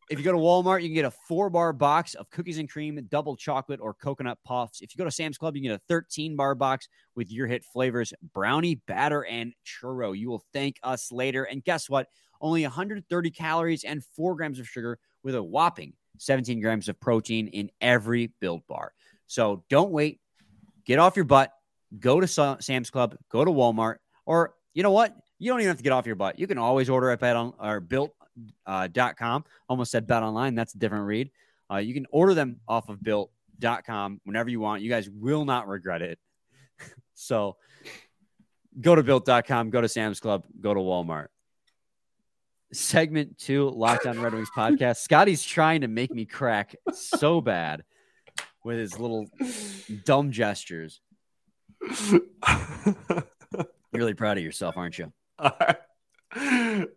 if 0.09 0.17
you 0.17 0.23
go 0.23 0.31
to 0.31 0.37
Walmart, 0.37 0.81
you 0.81 0.89
can 0.89 0.95
get 0.95 1.05
a 1.05 1.11
four 1.27 1.49
bar 1.49 1.73
box 1.73 2.15
of 2.15 2.29
cookies 2.29 2.57
and 2.57 2.69
cream, 2.69 2.99
double 3.09 3.35
chocolate, 3.35 3.79
or 3.81 3.93
coconut 3.93 4.37
puffs. 4.43 4.81
If 4.81 4.93
you 4.93 4.97
go 4.97 5.05
to 5.05 5.11
Sam's 5.11 5.37
Club, 5.37 5.55
you 5.55 5.61
can 5.61 5.71
get 5.71 5.81
a 5.81 5.83
13 5.87 6.35
bar 6.35 6.55
box 6.55 6.87
with 7.15 7.31
your 7.31 7.47
hit 7.47 7.63
flavors 7.63 8.13
brownie, 8.33 8.75
batter, 8.87 9.25
and 9.25 9.53
churro. 9.65 10.17
You 10.17 10.29
will 10.29 10.43
thank 10.53 10.77
us 10.83 11.11
later. 11.11 11.43
And 11.43 11.63
guess 11.63 11.89
what? 11.89 12.07
Only 12.41 12.63
130 12.63 13.31
calories 13.31 13.83
and 13.83 14.03
four 14.15 14.35
grams 14.35 14.59
of 14.59 14.67
sugar 14.67 14.97
with 15.23 15.35
a 15.35 15.43
whopping 15.43 15.93
17 16.17 16.61
grams 16.61 16.89
of 16.89 16.99
protein 16.99 17.47
in 17.47 17.69
every 17.81 18.31
built 18.39 18.65
bar. 18.67 18.93
So 19.27 19.63
don't 19.69 19.91
wait 19.91 20.19
get 20.89 20.97
off 20.97 21.15
your 21.15 21.25
butt, 21.25 21.53
go 21.99 22.19
to 22.19 22.57
Sam's 22.59 22.89
Club, 22.89 23.15
go 23.29 23.45
to 23.45 23.51
Walmart, 23.51 23.97
or 24.25 24.55
you 24.73 24.81
know 24.81 24.89
what? 24.91 25.15
You 25.37 25.51
don't 25.51 25.59
even 25.59 25.69
have 25.69 25.77
to 25.77 25.83
get 25.83 25.93
off 25.93 26.07
your 26.07 26.15
butt. 26.15 26.39
You 26.39 26.47
can 26.47 26.57
always 26.57 26.89
order 26.89 27.11
at 27.11 27.19
bet 27.19 27.35
on 27.35 27.53
or 27.59 27.79
built.com. 27.79 28.15
Uh, 28.65 29.49
Almost 29.69 29.91
said 29.91 30.07
bet 30.07 30.23
online. 30.23 30.55
That's 30.55 30.73
a 30.73 30.79
different 30.79 31.05
read. 31.05 31.29
Uh, 31.71 31.77
you 31.77 31.93
can 31.93 32.07
order 32.11 32.33
them 32.33 32.59
off 32.67 32.89
of 32.89 33.01
built.com 33.03 34.19
whenever 34.23 34.49
you 34.49 34.59
want. 34.59 34.81
You 34.81 34.89
guys 34.89 35.07
will 35.07 35.45
not 35.45 35.67
regret 35.67 36.01
it. 36.01 36.17
so 37.13 37.57
go 38.81 38.95
to 38.95 39.03
built.com, 39.03 39.69
go 39.69 39.81
to 39.81 39.87
Sam's 39.87 40.19
Club, 40.19 40.43
go 40.59 40.73
to 40.73 40.79
Walmart. 40.79 41.27
Segment 42.73 43.37
two, 43.37 43.69
Locked 43.69 44.07
On 44.07 44.19
Red 44.19 44.33
Wings 44.33 44.49
podcast. 44.55 44.97
Scotty's 44.97 45.43
trying 45.43 45.81
to 45.81 45.87
make 45.87 46.11
me 46.11 46.25
crack 46.25 46.75
so 46.91 47.41
bad 47.41 47.83
with 48.63 48.77
his 48.77 48.99
little 48.99 49.27
dumb 50.05 50.31
gestures. 50.31 51.01
You're 52.11 52.21
really 53.93 54.13
proud 54.13 54.37
of 54.37 54.43
yourself, 54.43 54.77
aren't 54.77 54.99
you? 54.99 55.11
I, 55.37 55.75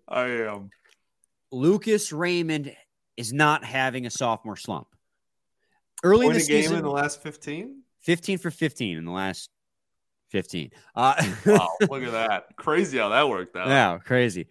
I 0.08 0.24
am. 0.24 0.70
Lucas 1.50 2.12
Raymond 2.12 2.74
is 3.16 3.32
not 3.32 3.64
having 3.64 4.06
a 4.06 4.10
sophomore 4.10 4.56
slump. 4.56 4.88
Early 6.02 6.26
in 6.26 6.32
the 6.32 6.38
game 6.38 6.62
season, 6.62 6.78
in 6.78 6.82
the 6.82 6.90
last 6.90 7.22
15? 7.22 7.82
15 8.00 8.38
for 8.38 8.50
15 8.50 8.98
in 8.98 9.04
the 9.04 9.12
last 9.12 9.50
15. 10.30 10.70
Uh, 10.96 11.14
wow, 11.46 11.68
look 11.88 12.02
at 12.02 12.12
that. 12.12 12.56
Crazy 12.56 12.98
how 12.98 13.10
that 13.10 13.28
worked 13.28 13.54
out. 13.56 13.68
Yeah, 13.68 13.98
crazy. 13.98 14.48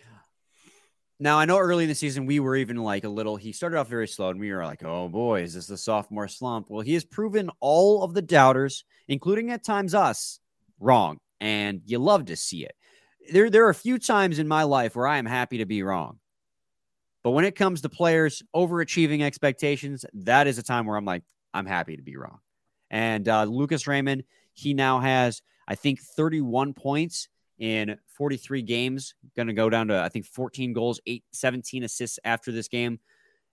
Now 1.21 1.37
I 1.37 1.45
know 1.45 1.59
early 1.59 1.83
in 1.83 1.87
the 1.87 1.93
season 1.93 2.25
we 2.25 2.39
were 2.39 2.55
even 2.55 2.77
like 2.77 3.03
a 3.03 3.09
little. 3.09 3.35
He 3.35 3.51
started 3.51 3.77
off 3.77 3.87
very 3.87 4.07
slow, 4.07 4.29
and 4.29 4.39
we 4.39 4.51
were 4.51 4.65
like, 4.65 4.83
"Oh 4.83 5.07
boy, 5.07 5.43
is 5.43 5.53
this 5.53 5.67
the 5.67 5.77
sophomore 5.77 6.27
slump?" 6.27 6.65
Well, 6.67 6.81
he 6.81 6.95
has 6.95 7.05
proven 7.05 7.51
all 7.59 8.03
of 8.03 8.15
the 8.15 8.23
doubters, 8.23 8.85
including 9.07 9.51
at 9.51 9.63
times 9.63 9.93
us, 9.93 10.39
wrong, 10.79 11.19
and 11.39 11.83
you 11.85 11.99
love 11.99 12.25
to 12.25 12.35
see 12.35 12.65
it. 12.65 12.73
There, 13.31 13.51
there 13.51 13.67
are 13.67 13.69
a 13.69 13.75
few 13.75 13.99
times 13.99 14.39
in 14.39 14.47
my 14.47 14.63
life 14.63 14.95
where 14.95 15.05
I 15.05 15.19
am 15.19 15.27
happy 15.27 15.59
to 15.59 15.67
be 15.67 15.83
wrong, 15.83 16.17
but 17.23 17.31
when 17.31 17.45
it 17.45 17.55
comes 17.55 17.81
to 17.81 17.89
players 17.89 18.41
overachieving 18.55 19.21
expectations, 19.21 20.05
that 20.13 20.47
is 20.47 20.57
a 20.57 20.63
time 20.63 20.87
where 20.87 20.97
I'm 20.97 21.05
like, 21.05 21.21
I'm 21.53 21.67
happy 21.67 21.97
to 21.97 22.03
be 22.03 22.17
wrong. 22.17 22.39
And 22.89 23.29
uh, 23.29 23.43
Lucas 23.43 23.85
Raymond, 23.85 24.23
he 24.53 24.73
now 24.73 24.99
has, 25.01 25.43
I 25.67 25.75
think, 25.75 26.01
31 26.01 26.73
points 26.73 27.29
in 27.61 27.95
43 28.17 28.63
games. 28.63 29.13
Going 29.35 29.47
to 29.47 29.53
go 29.53 29.69
down 29.69 29.87
to, 29.87 30.01
I 30.01 30.09
think, 30.09 30.25
14 30.25 30.73
goals, 30.73 30.99
8, 31.05 31.23
17 31.31 31.83
assists 31.83 32.19
after 32.25 32.51
this 32.51 32.67
game. 32.67 32.99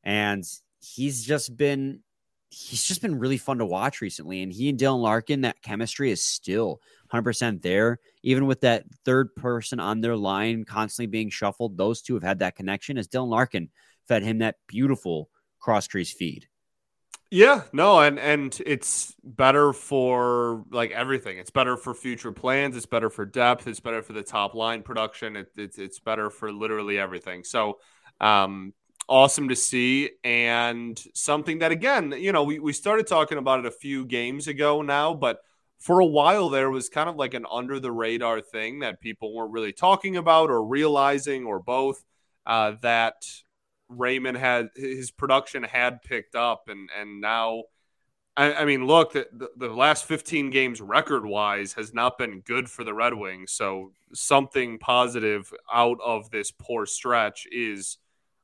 And 0.02 0.42
he's 0.80 1.22
just 1.22 1.56
been. 1.56 2.00
He's 2.50 2.82
just 2.82 3.02
been 3.02 3.18
really 3.18 3.36
fun 3.36 3.58
to 3.58 3.66
watch 3.66 4.00
recently. 4.00 4.42
And 4.42 4.50
he 4.50 4.70
and 4.70 4.78
Dylan 4.78 5.02
Larkin, 5.02 5.42
that 5.42 5.60
chemistry 5.60 6.10
is 6.10 6.24
still 6.24 6.80
100% 7.12 7.60
there. 7.60 7.98
Even 8.22 8.46
with 8.46 8.62
that 8.62 8.84
third 9.04 9.36
person 9.36 9.78
on 9.78 10.00
their 10.00 10.16
line 10.16 10.64
constantly 10.64 11.08
being 11.08 11.28
shuffled, 11.28 11.76
those 11.76 12.00
two 12.00 12.14
have 12.14 12.22
had 12.22 12.38
that 12.38 12.56
connection 12.56 12.96
as 12.96 13.06
Dylan 13.06 13.28
Larkin 13.28 13.68
fed 14.06 14.22
him 14.22 14.38
that 14.38 14.56
beautiful 14.66 15.28
cross 15.60 15.86
crease 15.88 16.10
feed. 16.10 16.48
Yeah, 17.30 17.64
no, 17.74 18.00
and 18.00 18.18
and 18.18 18.58
it's 18.64 19.14
better 19.22 19.74
for 19.74 20.64
like 20.70 20.92
everything. 20.92 21.36
It's 21.38 21.50
better 21.50 21.76
for 21.76 21.92
future 21.92 22.32
plans. 22.32 22.74
It's 22.74 22.86
better 22.86 23.10
for 23.10 23.26
depth. 23.26 23.66
It's 23.66 23.80
better 23.80 24.02
for 24.02 24.14
the 24.14 24.22
top 24.22 24.54
line 24.54 24.82
production. 24.82 25.36
It, 25.36 25.48
it's 25.56 25.78
it's 25.78 25.98
better 25.98 26.30
for 26.30 26.50
literally 26.50 26.98
everything. 26.98 27.44
So, 27.44 27.80
um, 28.18 28.72
awesome 29.08 29.48
to 29.50 29.56
see 29.56 30.10
and 30.24 31.02
something 31.14 31.60
that 31.60 31.72
again 31.72 32.12
you 32.18 32.30
know 32.30 32.42
we, 32.44 32.58
we 32.58 32.74
started 32.74 33.06
talking 33.06 33.38
about 33.38 33.58
it 33.58 33.64
a 33.64 33.70
few 33.70 34.04
games 34.04 34.48
ago 34.48 34.82
now 34.82 35.14
but 35.14 35.40
for 35.78 36.00
a 36.00 36.04
while 36.04 36.50
there 36.50 36.70
was 36.70 36.90
kind 36.90 37.08
of 37.08 37.16
like 37.16 37.32
an 37.32 37.46
under 37.50 37.80
the 37.80 37.90
radar 37.90 38.42
thing 38.42 38.80
that 38.80 39.00
people 39.00 39.34
weren't 39.34 39.50
really 39.50 39.72
talking 39.72 40.18
about 40.18 40.50
or 40.50 40.62
realizing 40.62 41.46
or 41.46 41.58
both 41.58 42.04
uh, 42.44 42.72
that 42.82 43.14
Raymond 43.88 44.36
had 44.36 44.70
his 44.74 45.10
production 45.10 45.62
had 45.62 46.02
picked 46.02 46.34
up 46.34 46.68
and 46.68 46.90
and 46.98 47.20
now 47.20 47.64
I, 48.36 48.54
I 48.54 48.64
mean 48.64 48.86
look 48.86 49.12
the, 49.12 49.26
the, 49.32 49.50
the 49.56 49.68
last 49.68 50.04
15 50.04 50.50
games 50.50 50.80
record 50.80 51.24
wise 51.24 51.72
has 51.74 51.94
not 51.94 52.18
been 52.18 52.40
good 52.40 52.68
for 52.70 52.84
the 52.84 52.94
Red 52.94 53.14
Wings 53.14 53.52
so 53.52 53.92
something 54.12 54.78
positive 54.78 55.52
out 55.72 55.98
of 56.04 56.30
this 56.30 56.50
poor 56.50 56.86
stretch 56.86 57.46
is 57.50 57.98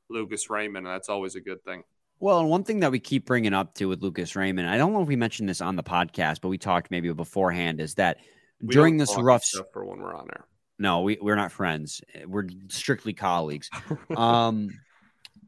Lucas 0.09 0.49
Raymond 0.49 0.85
and 0.85 0.93
that's 0.93 1.09
always 1.09 1.35
a 1.35 1.41
good 1.41 1.63
thing. 1.63 1.83
Well, 2.19 2.39
and 2.39 2.49
one 2.49 2.63
thing 2.63 2.79
that 2.79 2.91
we 2.91 2.99
keep 2.99 3.25
bringing 3.25 3.53
up 3.53 3.73
to 3.75 3.87
with 3.87 4.01
Lucas 4.01 4.35
Raymond, 4.35 4.69
I 4.69 4.77
don't 4.77 4.93
know 4.93 5.01
if 5.01 5.07
we 5.07 5.15
mentioned 5.15 5.49
this 5.49 5.61
on 5.61 5.75
the 5.75 5.83
podcast, 5.83 6.39
but 6.41 6.47
we 6.47 6.57
talked 6.57 6.89
maybe 6.89 7.11
beforehand, 7.11 7.81
is 7.81 7.95
that 7.95 8.19
We 8.61 8.73
during 8.73 8.97
this 8.97 9.15
rough, 9.17 9.43
stuff 9.43 9.67
for 9.73 9.85
when 9.85 9.99
we're 9.99 10.15
on 10.15 10.27
there. 10.27 10.45
no, 10.79 11.01
we 11.01 11.17
we're 11.21 11.35
not 11.35 11.51
friends. 11.51 12.01
We're 12.25 12.47
strictly 12.69 13.13
colleagues. 13.13 13.69
um, 14.17 14.69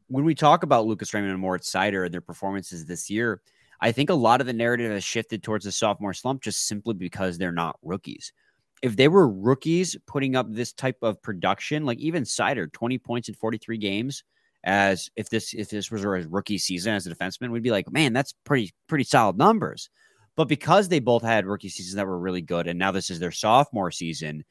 when 0.08 0.24
we 0.24 0.36
talk 0.36 0.64
about 0.64 0.86
Lucas 0.86 1.14
Raymond 1.14 1.32
and 1.32 1.42
Moritz 1.42 1.72
Seider 1.72 2.06
and 2.06 2.14
their 2.14 2.22
performances 2.22 2.86
this 2.86 3.10
year, 3.10 3.42
I 3.80 3.92
think 3.92 4.10
a 4.10 4.16
lot 4.16 4.42
of 4.42 4.48
the 4.48 4.54
narrative 4.54 4.92
has 4.92 5.04
shifted 5.04 5.44
towards 5.44 5.66
the 5.66 5.72
sophomore 5.72 6.14
slump 6.14 6.42
just 6.42 6.68
simply 6.68 6.94
because 6.94 7.38
they're 7.38 7.52
not 7.52 7.78
rookies. 7.84 8.34
If 8.82 8.96
they 8.96 9.08
were 9.08 9.28
rookies 9.28 9.96
putting 10.08 10.36
up 10.36 10.48
this 10.50 10.72
type 10.74 10.98
of 11.02 11.22
production, 11.22 11.86
like 11.86 12.00
even 12.00 12.24
Seider, 12.24 12.72
20 12.72 12.98
points 13.00 13.28
in 13.28 13.36
43 13.36 13.78
games, 13.78 14.24
as 14.64 15.10
if 15.16 15.30
this 15.30 15.54
if 15.54 15.70
this 15.70 15.92
was 15.92 16.04
a 16.04 16.10
rookie 16.10 16.58
season 16.58 16.94
as 16.94 17.08
a 17.08 17.14
defenseman, 17.14 17.52
we'd 17.52 17.64
be 17.64 17.72
like, 17.72 17.92
man, 17.92 18.14
that's 18.14 18.34
pretty 18.44 18.74
pretty 18.88 19.04
solid 19.04 19.38
numbers. 19.38 19.90
But 20.36 20.48
because 20.48 20.90
they 20.90 21.00
both 21.00 21.24
had 21.24 21.48
rookie 21.48 21.70
seasons 21.70 21.96
that 21.96 22.06
were 22.06 22.20
really 22.20 22.42
good, 22.42 22.68
and 22.68 22.78
now 22.78 22.92
this 22.92 23.10
is 23.10 23.20
their 23.20 23.32
sophomore 23.32 23.92
season, 23.92 24.44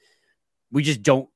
we 0.73 0.83
just 0.83 1.03
don't 1.03 1.29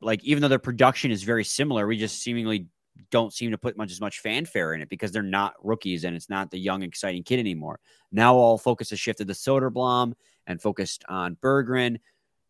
like 0.00 0.24
even 0.24 0.40
though 0.40 0.48
their 0.48 0.58
production 0.58 1.10
is 1.10 1.22
very 1.22 1.44
similar, 1.44 1.86
we 1.86 1.98
just 1.98 2.22
seemingly 2.22 2.66
don't 3.10 3.32
seem 3.32 3.50
to 3.50 3.58
put 3.58 3.76
much 3.76 3.90
as 3.90 4.00
much 4.00 4.20
fanfare 4.20 4.74
in 4.74 4.82
it 4.82 4.88
because 4.88 5.12
they're 5.12 5.22
not 5.22 5.54
rookies 5.62 6.04
and 6.04 6.14
it's 6.14 6.30
not 6.30 6.50
the 6.50 6.58
young, 6.58 6.82
exciting 6.82 7.22
kid 7.22 7.38
anymore. 7.38 7.80
Now 8.10 8.34
all 8.34 8.58
focus 8.58 8.90
has 8.90 9.00
shifted 9.00 9.28
to 9.28 9.34
Soderblom 9.34 10.12
and 10.46 10.60
focused 10.60 11.04
on 11.08 11.36
Berggren. 11.36 11.98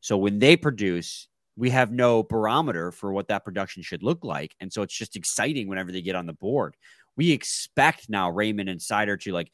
So 0.00 0.16
when 0.16 0.38
they 0.38 0.56
produce, 0.56 1.28
we 1.56 1.70
have 1.70 1.92
no 1.92 2.22
barometer 2.22 2.90
for 2.90 3.12
what 3.12 3.28
that 3.28 3.44
production 3.44 3.82
should 3.82 4.02
look 4.02 4.24
like. 4.24 4.54
And 4.60 4.72
so 4.72 4.82
it's 4.82 4.96
just 4.96 5.16
exciting 5.16 5.68
whenever 5.68 5.92
they 5.92 6.02
get 6.02 6.16
on 6.16 6.26
the 6.26 6.32
board. 6.32 6.76
We 7.16 7.30
expect 7.30 8.08
now 8.08 8.30
Raymond 8.30 8.68
and 8.68 8.80
Seider 8.80 9.20
to 9.20 9.32
like 9.32 9.52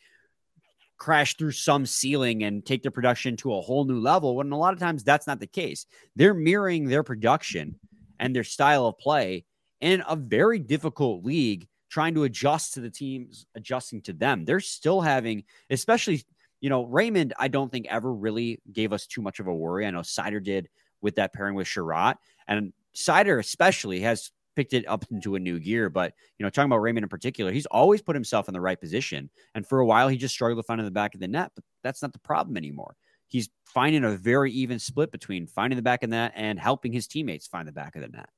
crash 0.96 1.36
through 1.36 1.52
some 1.52 1.86
ceiling 1.86 2.44
and 2.44 2.64
take 2.64 2.82
their 2.82 2.90
production 2.90 3.36
to 3.36 3.54
a 3.54 3.60
whole 3.60 3.84
new 3.84 4.00
level 4.00 4.36
when 4.36 4.52
a 4.52 4.58
lot 4.58 4.74
of 4.74 4.80
times 4.80 5.04
that's 5.04 5.26
not 5.26 5.40
the 5.40 5.46
case. 5.46 5.86
They're 6.16 6.34
mirroring 6.34 6.86
their 6.86 7.02
production 7.02 7.78
and 8.18 8.34
their 8.34 8.44
style 8.44 8.86
of 8.86 8.98
play 8.98 9.44
in 9.80 10.02
a 10.08 10.16
very 10.16 10.58
difficult 10.58 11.24
league 11.24 11.68
trying 11.90 12.14
to 12.14 12.24
adjust 12.24 12.74
to 12.74 12.80
the 12.80 12.90
teams 12.90 13.46
adjusting 13.54 14.02
to 14.02 14.12
them. 14.12 14.44
They're 14.44 14.60
still 14.60 15.00
having, 15.00 15.44
especially, 15.70 16.22
you 16.60 16.68
know, 16.68 16.84
Raymond, 16.84 17.32
I 17.38 17.48
don't 17.48 17.70
think 17.70 17.86
ever 17.88 18.12
really 18.12 18.60
gave 18.72 18.92
us 18.92 19.06
too 19.06 19.22
much 19.22 19.40
of 19.40 19.46
a 19.46 19.54
worry. 19.54 19.86
I 19.86 19.90
know 19.90 20.00
Seider 20.00 20.42
did 20.42 20.68
with 21.00 21.14
that 21.16 21.32
pairing 21.32 21.54
with 21.54 21.66
Chiarot. 21.66 22.16
And 22.46 22.72
Seider 22.94 23.38
especially 23.38 24.00
has 24.00 24.30
picked 24.56 24.72
it 24.72 24.86
up 24.88 25.04
into 25.12 25.36
a 25.36 25.38
new 25.38 25.60
gear. 25.60 25.88
But, 25.88 26.14
you 26.36 26.44
know, 26.44 26.50
talking 26.50 26.68
about 26.68 26.78
Raymond 26.78 27.04
in 27.04 27.08
particular, 27.08 27.52
he's 27.52 27.66
always 27.66 28.02
put 28.02 28.16
himself 28.16 28.48
in 28.48 28.54
the 28.54 28.60
right 28.60 28.80
position. 28.80 29.30
And 29.54 29.66
for 29.66 29.78
a 29.78 29.86
while, 29.86 30.08
he 30.08 30.16
just 30.16 30.34
struggled 30.34 30.58
to 30.58 30.66
find 30.66 30.80
in 30.80 30.84
the 30.84 30.90
back 30.90 31.14
of 31.14 31.20
the 31.20 31.28
net, 31.28 31.52
but 31.54 31.64
that's 31.84 32.02
not 32.02 32.12
the 32.12 32.18
problem 32.18 32.56
anymore. 32.56 32.96
He's 33.28 33.48
finding 33.64 34.04
a 34.04 34.16
very 34.16 34.50
even 34.52 34.78
split 34.78 35.12
between 35.12 35.46
finding 35.46 35.76
the 35.76 35.82
back 35.82 36.02
of 36.02 36.10
the 36.10 36.16
net 36.16 36.32
and 36.34 36.58
helping 36.58 36.92
his 36.92 37.06
teammates 37.06 37.46
find 37.46 37.68
the 37.68 37.72
back 37.72 37.94
of 37.94 38.02
the 38.02 38.08
net. 38.08 38.28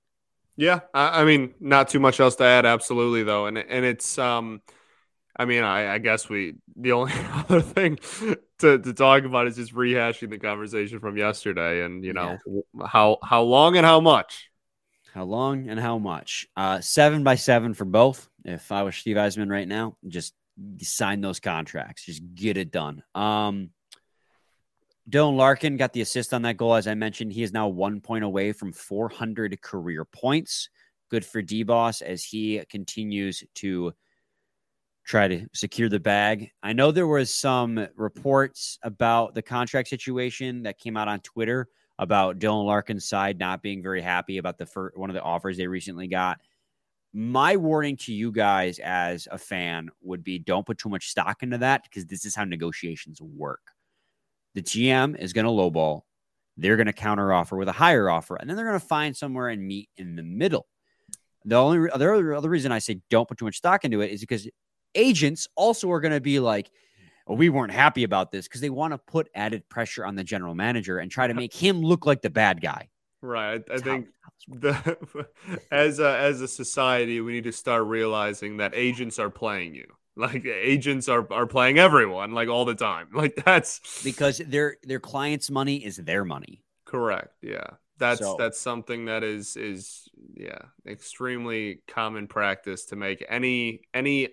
Yeah, 0.56 0.80
I, 0.92 1.22
I 1.22 1.24
mean, 1.24 1.54
not 1.60 1.88
too 1.88 2.00
much 2.00 2.20
else 2.20 2.36
to 2.36 2.44
add. 2.44 2.66
Absolutely, 2.66 3.22
though, 3.22 3.46
and 3.46 3.58
and 3.58 3.84
it's 3.84 4.18
um, 4.18 4.60
I 5.36 5.44
mean, 5.44 5.62
I, 5.62 5.94
I 5.94 5.98
guess 5.98 6.28
we 6.28 6.54
the 6.76 6.92
only 6.92 7.12
other 7.32 7.60
thing 7.60 7.98
to, 8.58 8.78
to 8.78 8.92
talk 8.92 9.24
about 9.24 9.46
is 9.46 9.56
just 9.56 9.74
rehashing 9.74 10.30
the 10.30 10.38
conversation 10.38 11.00
from 11.00 11.16
yesterday, 11.16 11.84
and 11.84 12.04
you 12.04 12.12
know 12.12 12.38
how 12.86 13.18
how 13.22 13.42
long 13.42 13.76
and 13.76 13.86
how 13.86 14.00
much. 14.00 14.50
How 15.14 15.24
long 15.24 15.68
and 15.68 15.80
how 15.80 15.98
much? 15.98 16.46
Uh, 16.56 16.80
seven 16.80 17.24
by 17.24 17.34
seven 17.34 17.74
for 17.74 17.84
both. 17.84 18.28
If 18.44 18.70
I 18.70 18.84
was 18.84 18.94
Steve 18.94 19.16
Yzerman 19.16 19.50
right 19.50 19.66
now, 19.66 19.96
just 20.06 20.34
sign 20.82 21.20
those 21.20 21.40
contracts. 21.40 22.04
Just 22.04 22.22
get 22.34 22.56
it 22.56 22.70
done. 22.70 23.02
Um, 23.14 23.70
Dylan 25.10 25.36
Larkin 25.36 25.76
got 25.76 25.92
the 25.92 26.02
assist 26.02 26.32
on 26.32 26.42
that 26.42 26.56
goal. 26.56 26.74
As 26.74 26.86
I 26.86 26.94
mentioned, 26.94 27.32
he 27.32 27.42
is 27.42 27.52
now 27.52 27.66
one 27.66 28.00
point 28.00 28.22
away 28.22 28.52
from 28.52 28.72
400 28.72 29.60
career 29.60 30.04
points. 30.04 30.68
Good 31.10 31.24
for 31.24 31.42
D 31.42 31.64
Boss 31.64 32.00
as 32.00 32.22
he 32.22 32.62
continues 32.70 33.42
to 33.56 33.92
try 35.04 35.26
to 35.26 35.46
secure 35.52 35.88
the 35.88 35.98
bag. 35.98 36.52
I 36.62 36.72
know 36.72 36.92
there 36.92 37.08
was 37.08 37.34
some 37.34 37.88
reports 37.96 38.78
about 38.84 39.34
the 39.34 39.42
contract 39.42 39.88
situation 39.88 40.62
that 40.62 40.78
came 40.78 40.96
out 40.96 41.08
on 41.08 41.18
Twitter 41.20 41.66
about 41.98 42.38
Dylan 42.38 42.64
Larkin's 42.64 43.08
side 43.08 43.38
not 43.38 43.62
being 43.62 43.82
very 43.82 44.00
happy 44.00 44.38
about 44.38 44.58
the 44.58 44.66
first, 44.66 44.96
one 44.96 45.10
of 45.10 45.14
the 45.14 45.22
offers 45.22 45.56
they 45.56 45.66
recently 45.66 46.06
got. 46.06 46.38
My 47.12 47.56
warning 47.56 47.96
to 47.98 48.12
you 48.12 48.30
guys 48.30 48.78
as 48.78 49.26
a 49.32 49.38
fan 49.38 49.90
would 50.02 50.22
be 50.22 50.38
don't 50.38 50.64
put 50.64 50.78
too 50.78 50.88
much 50.88 51.08
stock 51.08 51.42
into 51.42 51.58
that 51.58 51.82
because 51.82 52.06
this 52.06 52.24
is 52.24 52.36
how 52.36 52.44
negotiations 52.44 53.20
work. 53.20 53.72
The 54.54 54.62
GM 54.62 55.18
is 55.18 55.32
going 55.32 55.44
to 55.44 55.50
lowball. 55.50 56.02
They're 56.56 56.76
going 56.76 56.86
to 56.86 56.92
counter 56.92 57.32
offer 57.32 57.56
with 57.56 57.68
a 57.68 57.72
higher 57.72 58.10
offer, 58.10 58.36
and 58.36 58.48
then 58.48 58.56
they're 58.56 58.66
going 58.66 58.78
to 58.78 58.86
find 58.86 59.16
somewhere 59.16 59.48
and 59.48 59.66
meet 59.66 59.88
in 59.96 60.16
the 60.16 60.22
middle. 60.22 60.66
The 61.44 61.56
only 61.56 61.90
other, 61.90 62.34
other 62.34 62.50
reason 62.50 62.70
I 62.70 62.80
say 62.80 63.00
don't 63.08 63.26
put 63.26 63.38
too 63.38 63.46
much 63.46 63.56
stock 63.56 63.84
into 63.84 64.02
it 64.02 64.10
is 64.10 64.20
because 64.20 64.48
agents 64.94 65.48
also 65.56 65.90
are 65.90 66.00
going 66.00 66.12
to 66.12 66.20
be 66.20 66.38
like, 66.38 66.70
well, 67.26 67.38
we 67.38 67.48
weren't 67.48 67.72
happy 67.72 68.04
about 68.04 68.30
this 68.30 68.46
because 68.46 68.60
they 68.60 68.70
want 68.70 68.92
to 68.92 68.98
put 68.98 69.30
added 69.34 69.68
pressure 69.68 70.04
on 70.04 70.16
the 70.16 70.24
general 70.24 70.54
manager 70.54 70.98
and 70.98 71.10
try 71.10 71.26
to 71.26 71.34
make 71.34 71.54
him 71.54 71.80
look 71.80 72.04
like 72.04 72.22
the 72.22 72.30
bad 72.30 72.60
guy. 72.60 72.88
Right. 73.22 73.62
I 73.72 73.78
think 73.78 74.08
the, 74.48 75.28
as 75.70 75.98
a, 75.98 76.18
as 76.18 76.40
a 76.40 76.48
society, 76.48 77.20
we 77.20 77.32
need 77.32 77.44
to 77.44 77.52
start 77.52 77.84
realizing 77.84 78.58
that 78.58 78.72
agents 78.74 79.18
are 79.18 79.30
playing 79.30 79.74
you. 79.74 79.86
Like 80.20 80.44
agents 80.44 81.08
are, 81.08 81.26
are 81.32 81.46
playing 81.46 81.78
everyone 81.78 82.32
like 82.32 82.48
all 82.48 82.64
the 82.64 82.74
time. 82.74 83.08
Like 83.14 83.42
that's 83.44 83.80
because 84.04 84.38
their 84.38 84.76
their 84.82 85.00
clients' 85.00 85.50
money 85.50 85.76
is 85.84 85.96
their 85.96 86.24
money. 86.24 86.62
Correct. 86.84 87.34
Yeah. 87.42 87.66
That's 87.98 88.20
So- 88.20 88.36
that's 88.38 88.60
something 88.60 89.06
that 89.06 89.22
is 89.24 89.56
is 89.56 90.08
yeah, 90.34 90.58
extremely 90.86 91.82
common 91.86 92.26
practice 92.28 92.86
to 92.86 92.96
make 92.96 93.24
any 93.28 93.82
any 93.94 94.28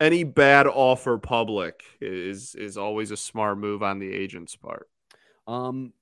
any 0.00 0.24
bad 0.24 0.66
offer 0.66 1.18
public 1.18 1.82
is 2.00 2.54
is 2.54 2.76
always 2.76 3.10
a 3.10 3.16
smart 3.16 3.58
move 3.58 3.82
on 3.82 3.98
the 3.98 4.12
agent's 4.12 4.56
part. 4.56 4.88
Um, 5.46 5.92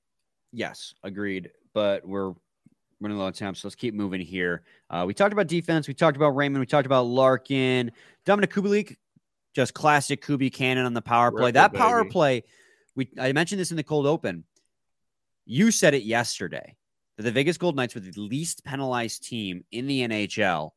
yes, 0.53 0.95
agreed. 1.03 1.51
But 1.75 2.07
we're 2.07 2.35
running 3.05 3.19
low 3.19 3.27
on 3.27 3.33
time, 3.33 3.55
so 3.55 3.69
let's 3.69 3.75
keep 3.75 3.95
moving 3.95 4.21
here. 4.21 4.63
Uh, 4.91 5.05
we 5.07 5.15
talked 5.15 5.33
about 5.33 5.47
defense. 5.47 5.87
We 5.87 5.95
talked 5.95 6.17
about 6.17 6.31
Raymond. 6.31 6.61
We 6.61 6.67
talked 6.67 6.87
about 6.87 7.07
Larkin. 7.07 7.93
Dominik 8.27 8.49
Kubalik, 8.49 8.97
just 9.55 9.75
classic 9.75 10.25
Kubi 10.25 10.51
cannon 10.51 10.87
on 10.87 10.95
the 10.95 11.03
power 11.03 11.31
play. 11.31 11.51
That 11.53 11.73
power 11.73 12.05
play, 12.05 12.45
we 12.97 13.09
I 13.19 13.33
mentioned 13.33 13.61
this 13.61 13.71
in 13.71 13.77
the 13.77 13.83
cold 13.83 14.07
open. 14.07 14.45
You 15.45 15.71
said 15.71 15.95
it 15.95 16.03
yesterday 16.03 16.77
that 17.17 17.23
the 17.23 17.31
Vegas 17.31 17.59
Gold 17.59 17.77
Knights 17.77 17.95
were 17.95 18.01
the 18.01 18.19
least 18.19 18.65
penalized 18.65 19.25
team 19.25 19.65
in 19.71 19.87
the 19.87 20.01
NHL, 20.01 20.71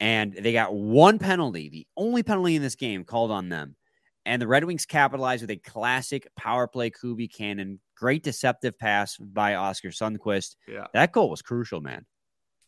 and 0.00 0.32
they 0.32 0.52
got 0.52 0.74
one 0.74 1.18
penalty, 1.18 1.68
the 1.68 1.86
only 1.96 2.22
penalty 2.22 2.56
in 2.56 2.62
this 2.62 2.74
game 2.74 3.04
called 3.04 3.30
on 3.30 3.48
them. 3.48 3.76
And 4.24 4.40
the 4.40 4.46
Red 4.46 4.64
Wings 4.64 4.86
capitalized 4.86 5.42
with 5.42 5.50
a 5.50 5.56
classic 5.56 6.28
power 6.36 6.68
play 6.68 6.90
Kubi 6.90 7.28
cannon. 7.28 7.80
Great 7.96 8.22
deceptive 8.22 8.78
pass 8.78 9.16
by 9.16 9.54
Oskar 9.54 9.88
Sundqvist. 9.88 10.56
Yeah. 10.68 10.86
That 10.94 11.12
goal 11.12 11.30
was 11.30 11.42
crucial, 11.42 11.80
man. 11.80 12.06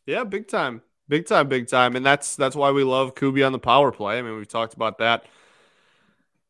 Yeah, 0.07 0.25
big 0.25 0.49
time. 0.49 0.83
Big 1.09 1.27
time, 1.27 1.49
big 1.49 1.69
time. 1.69 1.97
And 1.97 2.05
that's 2.05 2.35
that's 2.35 2.57
why 2.57 2.71
we 2.71 2.83
love 2.83 3.14
Kubi 3.14 3.43
on 3.43 3.53
the 3.53 3.59
power 3.59 3.93
play. 3.93 4.19
I 4.19 4.23
mean, 4.23 4.37
we've 4.37 4.49
talked 4.49 4.75
about 4.75 4.99
that 4.99 5.27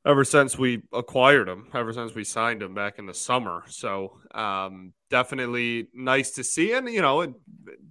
ever 0.07 0.25
since 0.25 0.59
we 0.59 0.83
acquired 0.93 1.49
him, 1.49 1.69
ever 1.75 1.93
since 1.93 2.15
we 2.15 2.25
signed 2.25 2.63
him 2.63 2.75
back 2.75 2.99
in 2.99 3.07
the 3.07 3.15
summer. 3.15 3.65
So 3.69 4.19
um, 4.35 4.93
definitely 5.11 5.89
nice 5.95 6.33
to 6.33 6.45
see. 6.45 6.73
And, 6.73 6.89
you 6.89 7.01
know, 7.01 7.23
it, 7.23 7.35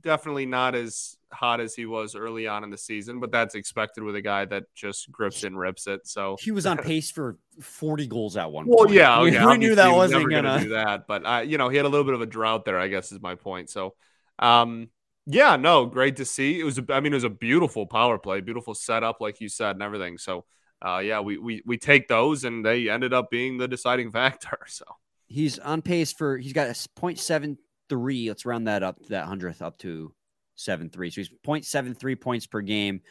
definitely 0.02 0.46
not 0.46 0.76
as 0.76 1.18
hot 1.32 1.60
as 1.60 1.74
he 1.74 1.86
was 1.86 2.16
early 2.16 2.48
on 2.48 2.64
in 2.64 2.70
the 2.70 2.78
season, 2.78 3.20
but 3.20 3.32
that's 3.32 3.56
expected 3.56 4.04
with 4.04 4.16
a 4.16 4.22
guy 4.22 4.46
that 4.46 4.66
just 4.76 5.12
grips 5.12 5.44
and 5.44 5.58
rips 5.58 5.88
it. 5.88 6.06
So 6.08 6.38
He 6.38 6.52
was 6.52 6.66
on 6.66 6.78
pace 6.82 7.12
for 7.12 7.38
40 7.62 8.08
goals 8.08 8.38
at 8.38 8.52
one 8.52 8.68
well, 8.68 8.86
point. 8.86 8.92
yeah, 8.92 9.20
we, 9.22 9.30
okay, 9.32 9.46
we 9.46 9.58
knew 9.58 9.76
that 9.76 9.90
was 9.94 10.14
wasn't 10.14 10.30
gonna. 10.30 10.60
do 10.60 10.70
that, 10.70 11.08
but 11.08 11.26
uh, 11.26 11.40
you 11.46 11.58
know, 11.58 11.70
he 11.70 11.78
had 11.78 11.86
a 11.86 11.90
little 11.90 12.06
bit 12.06 12.14
of 12.14 12.22
a 12.22 12.26
drought 12.26 12.66
there. 12.66 12.80
I 12.80 12.88
guess 12.88 13.12
is 13.12 13.22
my 13.22 13.36
point. 13.36 13.70
So, 13.70 13.96
um, 14.40 14.90
Yeah, 15.26 15.56
no, 15.56 15.86
great 15.86 16.18
to 16.18 16.26
see. 16.26 16.60
It 16.60 16.64
was, 16.64 16.80
I 16.90 17.00
mean, 17.00 17.14
it 17.14 17.16
was 17.16 17.24
a 17.24 17.30
beautiful 17.30 17.86
power 17.88 18.18
play, 18.18 18.42
beautiful 18.42 18.74
setup, 18.76 19.22
like 19.22 19.40
you 19.40 19.48
said, 19.50 19.76
and 19.76 19.82
everything. 19.84 20.18
So, 20.18 20.46
uh, 20.84 21.00
yeah, 21.00 21.22
we, 21.22 21.38
we 21.38 21.62
we 21.66 21.78
take 21.78 22.08
those, 22.08 22.44
and 22.44 22.66
they 22.66 22.90
ended 22.90 23.14
up 23.14 23.32
being 23.32 23.58
the 23.58 23.68
deciding 23.68 24.12
factor. 24.12 24.60
So 24.68 24.86
he's 25.28 25.58
on 25.60 25.82
pace 25.82 26.12
for 26.12 26.38
he's 26.38 26.54
got 26.54 26.68
a 26.68 26.72
0.73. 26.72 28.28
Let's 28.28 28.46
round 28.46 28.68
that 28.68 28.84
up 28.84 29.06
that 29.08 29.26
hundredth 29.26 29.62
up 29.62 29.78
to 29.80 30.14
seven 30.56 30.90
three. 30.90 31.10
So 31.10 31.22
he's 31.22 31.30
0.73 31.30 32.20
points 32.20 32.46
per 32.48 32.62
game. 32.62 33.02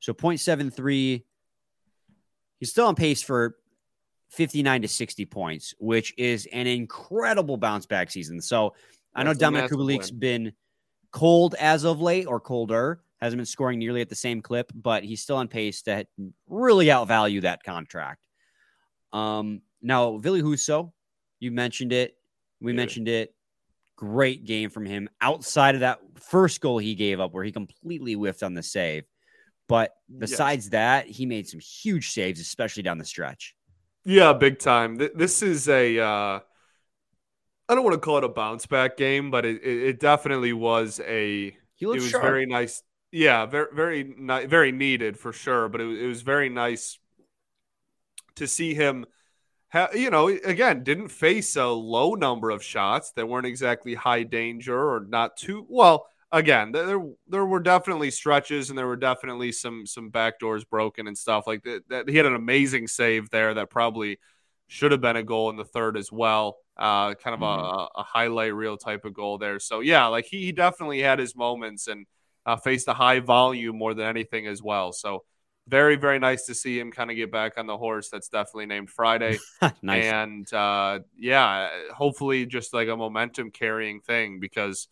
So 0.00 0.14
0.73. 0.14 1.24
He's 2.58 2.70
still 2.70 2.86
on 2.86 2.94
pace 2.94 3.22
for 3.22 3.56
59 4.30 4.82
to 4.82 4.88
60 4.88 5.26
points, 5.26 5.74
which 5.78 6.14
is 6.16 6.46
an 6.52 6.66
incredible 6.66 7.56
bounce 7.56 7.86
back 7.86 8.10
season. 8.10 8.40
So 8.40 8.74
I 9.14 9.24
know 9.24 9.32
Dominik 9.32 9.68
Kubalik's 9.68 10.10
been 10.10 10.52
cold 11.10 11.54
as 11.58 11.84
of 11.84 12.00
late 12.00 12.26
or 12.26 12.40
colder, 12.40 13.00
hasn't 13.20 13.38
been 13.38 13.46
scoring 13.46 13.78
nearly 13.78 14.00
at 14.00 14.08
the 14.08 14.14
same 14.14 14.42
clip, 14.42 14.70
but 14.74 15.04
he's 15.04 15.22
still 15.22 15.36
on 15.36 15.48
pace 15.48 15.82
to 15.82 16.06
really 16.48 16.86
outvalue 16.86 17.42
that 17.42 17.62
contract. 17.62 18.20
Um, 19.12 19.62
now, 19.80 20.18
Ville 20.18 20.42
Husso, 20.42 20.92
you 21.40 21.50
mentioned 21.50 21.92
it. 21.92 22.16
We 22.60 22.72
yeah. 22.72 22.76
mentioned 22.76 23.08
it. 23.08 23.34
Great 23.96 24.44
game 24.44 24.68
from 24.68 24.84
him 24.84 25.08
outside 25.20 25.74
of 25.74 25.80
that 25.80 26.00
first 26.20 26.60
goal 26.60 26.78
he 26.78 26.94
gave 26.94 27.18
up 27.18 27.32
where 27.32 27.44
he 27.44 27.52
completely 27.52 28.12
whiffed 28.12 28.42
on 28.42 28.52
the 28.52 28.62
save. 28.62 29.04
But 29.68 29.94
besides 30.16 30.66
yes. 30.66 30.72
that, 30.72 31.06
he 31.06 31.26
made 31.26 31.48
some 31.48 31.60
huge 31.60 32.10
saves, 32.10 32.40
especially 32.40 32.82
down 32.82 32.98
the 32.98 33.04
stretch. 33.04 33.54
Yeah, 34.04 34.32
big 34.34 34.58
time. 34.58 34.96
This 35.14 35.42
is 35.42 35.68
a. 35.68 35.98
Uh, 35.98 36.40
I 37.68 37.74
don't 37.74 37.82
want 37.82 37.94
to 37.94 38.00
call 38.00 38.18
it 38.18 38.24
a 38.24 38.28
bounce 38.28 38.66
back 38.66 38.96
game, 38.96 39.32
but 39.32 39.44
it, 39.44 39.64
it 39.64 39.98
definitely 39.98 40.52
was 40.52 41.00
a. 41.00 41.56
He 41.74 41.84
it 41.84 41.88
was 41.88 42.08
sharp. 42.08 42.22
very 42.22 42.46
nice. 42.46 42.82
Yeah, 43.16 43.46
very 43.46 43.72
very 43.72 44.02
very 44.46 44.72
needed 44.72 45.18
for 45.18 45.32
sure. 45.32 45.68
But 45.68 45.80
it, 45.80 46.02
it 46.02 46.06
was 46.06 46.22
very 46.22 46.48
nice 46.48 46.98
to 48.36 48.46
see 48.46 48.74
him. 48.74 49.06
Ha- 49.72 49.88
you 49.94 50.10
know, 50.10 50.28
again, 50.28 50.84
didn't 50.84 51.08
face 51.08 51.56
a 51.56 51.66
low 51.66 52.14
number 52.14 52.50
of 52.50 52.62
shots 52.62 53.12
that 53.12 53.26
weren't 53.26 53.46
exactly 53.46 53.94
high 53.94 54.22
danger 54.22 54.78
or 54.78 55.06
not 55.08 55.36
too 55.36 55.66
well 55.68 56.06
again, 56.32 56.72
there 56.72 57.00
there 57.28 57.46
were 57.46 57.60
definitely 57.60 58.10
stretches 58.10 58.68
and 58.68 58.78
there 58.78 58.86
were 58.86 58.96
definitely 58.96 59.52
some 59.52 59.86
some 59.86 60.10
back 60.10 60.38
doors 60.38 60.64
broken 60.64 61.06
and 61.06 61.16
stuff 61.16 61.46
like 61.46 61.62
that. 61.62 61.88
that 61.88 62.08
he 62.08 62.16
had 62.16 62.26
an 62.26 62.34
amazing 62.34 62.86
save 62.86 63.30
there 63.30 63.54
that 63.54 63.70
probably 63.70 64.18
should 64.68 64.92
have 64.92 65.00
been 65.00 65.16
a 65.16 65.22
goal 65.22 65.48
in 65.50 65.56
the 65.56 65.64
third 65.64 65.96
as 65.96 66.10
well. 66.12 66.58
Uh, 66.76 67.14
kind 67.14 67.32
of 67.34 67.40
mm-hmm. 67.40 67.98
a, 67.98 68.00
a, 68.00 68.02
highlight 68.02 68.54
reel 68.54 68.76
type 68.76 69.06
of 69.06 69.14
goal 69.14 69.38
there. 69.38 69.58
So 69.58 69.80
yeah, 69.80 70.06
like 70.08 70.26
he, 70.26 70.44
he 70.44 70.52
definitely 70.52 71.00
had 71.00 71.18
his 71.18 71.34
moments 71.34 71.86
and 71.88 72.04
uh, 72.46 72.56
faced 72.56 72.88
a 72.88 72.94
high 72.94 73.20
volume 73.20 73.76
more 73.76 73.92
than 73.92 74.06
anything 74.06 74.46
as 74.46 74.62
well. 74.62 74.92
So 74.92 75.24
very 75.68 75.96
very 75.96 76.20
nice 76.20 76.46
to 76.46 76.54
see 76.54 76.78
him 76.78 76.92
kind 76.92 77.10
of 77.10 77.16
get 77.16 77.32
back 77.32 77.58
on 77.58 77.66
the 77.66 77.76
horse. 77.76 78.08
That's 78.08 78.28
definitely 78.28 78.66
named 78.66 78.88
Friday. 78.88 79.38
nice. 79.82 80.04
And 80.04 80.52
uh, 80.52 81.00
yeah, 81.18 81.68
hopefully 81.94 82.46
just 82.46 82.72
like 82.72 82.88
a 82.88 82.96
momentum 82.96 83.50
carrying 83.50 84.00
thing 84.00 84.38
because 84.38 84.88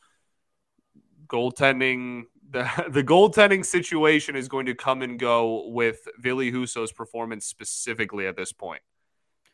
goaltending 1.28 2.24
the 2.50 2.68
the 2.88 3.04
goaltending 3.04 3.64
situation 3.64 4.36
is 4.36 4.48
going 4.48 4.66
to 4.66 4.74
come 4.74 5.02
and 5.02 5.18
go 5.18 5.68
with 5.68 6.06
Ville 6.18 6.50
Husso's 6.50 6.92
performance 6.92 7.46
specifically 7.46 8.26
at 8.26 8.36
this 8.36 8.52
point. 8.52 8.82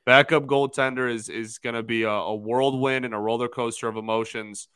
Backup 0.07 0.45
goaltender 0.45 1.13
is 1.13 1.29
is 1.29 1.59
going 1.59 1.75
to 1.75 1.83
be 1.83 2.05
a, 2.05 2.11
a, 2.11 2.35
whirlwind 2.35 3.05
and 3.05 3.15
a 3.15 3.19
roller 3.19 3.49
coaster 3.49 3.89
of 3.89 3.97
emotions. 3.97 4.69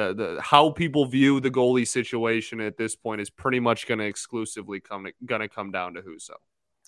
The 0.00 0.14
the 0.14 0.40
how 0.42 0.70
people 0.70 1.04
view 1.04 1.40
the 1.40 1.50
goalie 1.50 1.86
situation 1.86 2.60
at 2.60 2.76
this 2.76 2.96
point 2.96 3.20
is 3.20 3.28
pretty 3.28 3.60
much 3.60 3.86
going 3.86 3.98
to 3.98 4.06
exclusively 4.06 4.80
come 4.80 5.06
going 5.26 5.40
to 5.42 5.48
come 5.48 5.70
down 5.70 5.94
to 5.94 6.02
Husso. 6.02 6.36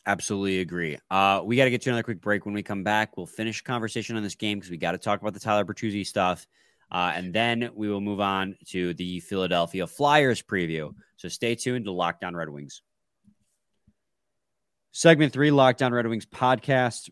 Absolutely 0.06 0.60
agree. 0.60 0.98
Uh, 1.10 1.42
we 1.44 1.56
got 1.56 1.64
to 1.64 1.70
get 1.70 1.82
to 1.82 1.90
another 1.90 2.02
quick 2.02 2.20
break. 2.20 2.44
When 2.44 2.54
we 2.54 2.62
come 2.62 2.82
back, 2.82 3.16
we'll 3.16 3.26
finish 3.26 3.60
conversation 3.62 4.16
on 4.16 4.22
this 4.22 4.34
game 4.34 4.58
because 4.58 4.70
we 4.70 4.76
got 4.76 4.92
to 4.92 4.98
talk 4.98 5.20
about 5.20 5.34
the 5.34 5.40
Tyler 5.40 5.64
Bertuzzi 5.64 6.04
stuff. 6.06 6.46
Uh, 6.90 7.12
and 7.14 7.32
then 7.32 7.70
we 7.74 7.88
will 7.88 8.00
move 8.00 8.20
on 8.20 8.56
to 8.66 8.94
the 8.94 9.20
Philadelphia 9.20 9.86
Flyers 9.86 10.42
preview. 10.42 10.94
So 11.16 11.28
stay 11.28 11.54
tuned 11.54 11.84
to 11.84 11.92
Locked 11.92 12.24
On 12.24 12.34
Red 12.34 12.48
Wings. 12.48 12.82
Segment 14.90 15.32
three, 15.32 15.50
Locked 15.50 15.82
On 15.82 15.92
Red 15.92 16.06
Wings 16.06 16.26
podcast. 16.26 17.10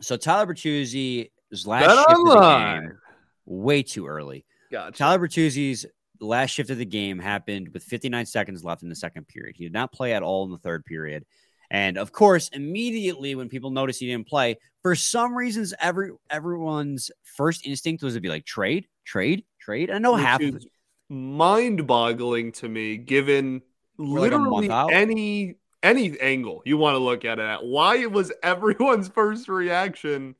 So 0.00 0.16
Tyler 0.16 0.52
Bertuzzi's 0.52 1.66
last 1.66 1.84
shift 1.84 2.20
of 2.20 2.26
the 2.26 2.80
game, 2.80 2.98
way 3.46 3.82
too 3.82 4.06
early. 4.06 4.44
Gotcha. 4.74 4.98
Tyler 4.98 5.20
Bertuzzi's 5.20 5.86
last 6.20 6.50
shift 6.50 6.68
of 6.68 6.78
the 6.78 6.84
game 6.84 7.20
happened 7.20 7.68
with 7.72 7.84
59 7.84 8.26
seconds 8.26 8.64
left 8.64 8.82
in 8.82 8.88
the 8.88 8.96
second 8.96 9.28
period. 9.28 9.54
He 9.56 9.62
did 9.62 9.72
not 9.72 9.92
play 9.92 10.14
at 10.14 10.24
all 10.24 10.44
in 10.46 10.50
the 10.50 10.58
third 10.58 10.84
period. 10.84 11.24
And 11.70 11.96
of 11.96 12.10
course, 12.10 12.48
immediately 12.48 13.36
when 13.36 13.48
people 13.48 13.70
noticed 13.70 14.00
he 14.00 14.08
didn't 14.08 14.26
play, 14.26 14.58
for 14.82 14.96
some 14.96 15.32
reasons, 15.36 15.74
every 15.78 16.10
everyone's 16.28 17.12
first 17.22 17.64
instinct 17.64 18.02
was 18.02 18.14
to 18.14 18.20
be 18.20 18.28
like 18.28 18.44
trade, 18.44 18.88
trade, 19.04 19.44
trade. 19.60 19.92
I 19.92 19.98
know 19.98 20.14
Which 20.14 20.22
half 20.22 20.42
mind-boggling 21.08 22.50
to 22.52 22.68
me, 22.68 22.96
given 22.96 23.62
literally 23.96 24.66
like 24.66 24.92
any 24.92 25.54
any 25.84 26.18
angle 26.18 26.62
you 26.64 26.78
want 26.78 26.94
to 26.94 26.98
look 26.98 27.24
at 27.24 27.38
it 27.38 27.42
at. 27.42 27.64
Why 27.64 28.06
was 28.06 28.32
everyone's 28.42 29.06
first 29.06 29.48
reaction? 29.48 30.34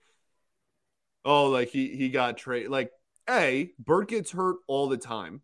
Oh, 1.24 1.46
like 1.46 1.68
he 1.68 1.94
he 1.94 2.08
got 2.08 2.36
trade. 2.36 2.68
Like, 2.68 2.90
a 3.28 3.70
Bert 3.78 4.08
gets 4.08 4.30
hurt 4.30 4.56
all 4.66 4.88
the 4.88 4.96
time 4.96 5.42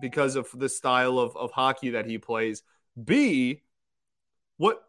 because 0.00 0.36
of 0.36 0.48
the 0.54 0.68
style 0.68 1.18
of, 1.18 1.36
of 1.36 1.50
hockey 1.50 1.90
that 1.90 2.06
he 2.06 2.18
plays. 2.18 2.62
B, 3.02 3.62
what 4.56 4.82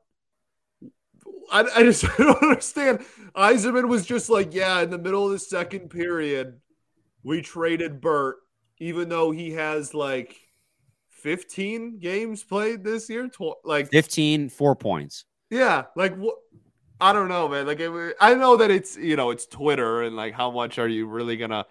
I, 1.51 1.65
I 1.75 1.83
just 1.83 2.05
I 2.19 2.23
don't 2.23 2.43
understand. 2.43 3.05
Yzerman 3.35 3.87
was 3.87 4.05
just 4.05 4.29
like, 4.29 4.53
yeah, 4.53 4.81
in 4.81 4.89
the 4.89 4.97
middle 4.97 5.25
of 5.25 5.31
the 5.31 5.39
second 5.39 5.89
period, 5.89 6.59
we 7.23 7.41
traded 7.41 8.01
Bert, 8.01 8.37
even 8.79 9.09
though 9.09 9.31
he 9.31 9.51
has 9.51 9.93
like 9.93 10.35
15 11.09 11.99
games 11.99 12.43
played 12.43 12.83
this 12.83 13.09
year. 13.09 13.27
Tw- 13.27 13.63
like 13.63 13.89
15, 13.89 14.49
four 14.49 14.75
points. 14.75 15.25
Yeah. 15.49 15.85
Like 15.95 16.15
what? 16.15 16.35
I 17.01 17.13
don't 17.13 17.29
know, 17.29 17.47
man. 17.47 17.65
Like 17.65 17.79
it, 17.79 18.15
I 18.19 18.33
know 18.33 18.57
that 18.57 18.71
it's 18.71 18.97
you 18.97 19.15
know 19.15 19.29
it's 19.29 19.45
Twitter 19.45 20.03
and 20.03 20.15
like 20.15 20.33
how 20.33 20.51
much 20.51 20.79
are 20.79 20.87
you 20.87 21.07
really 21.07 21.37
gonna 21.37 21.65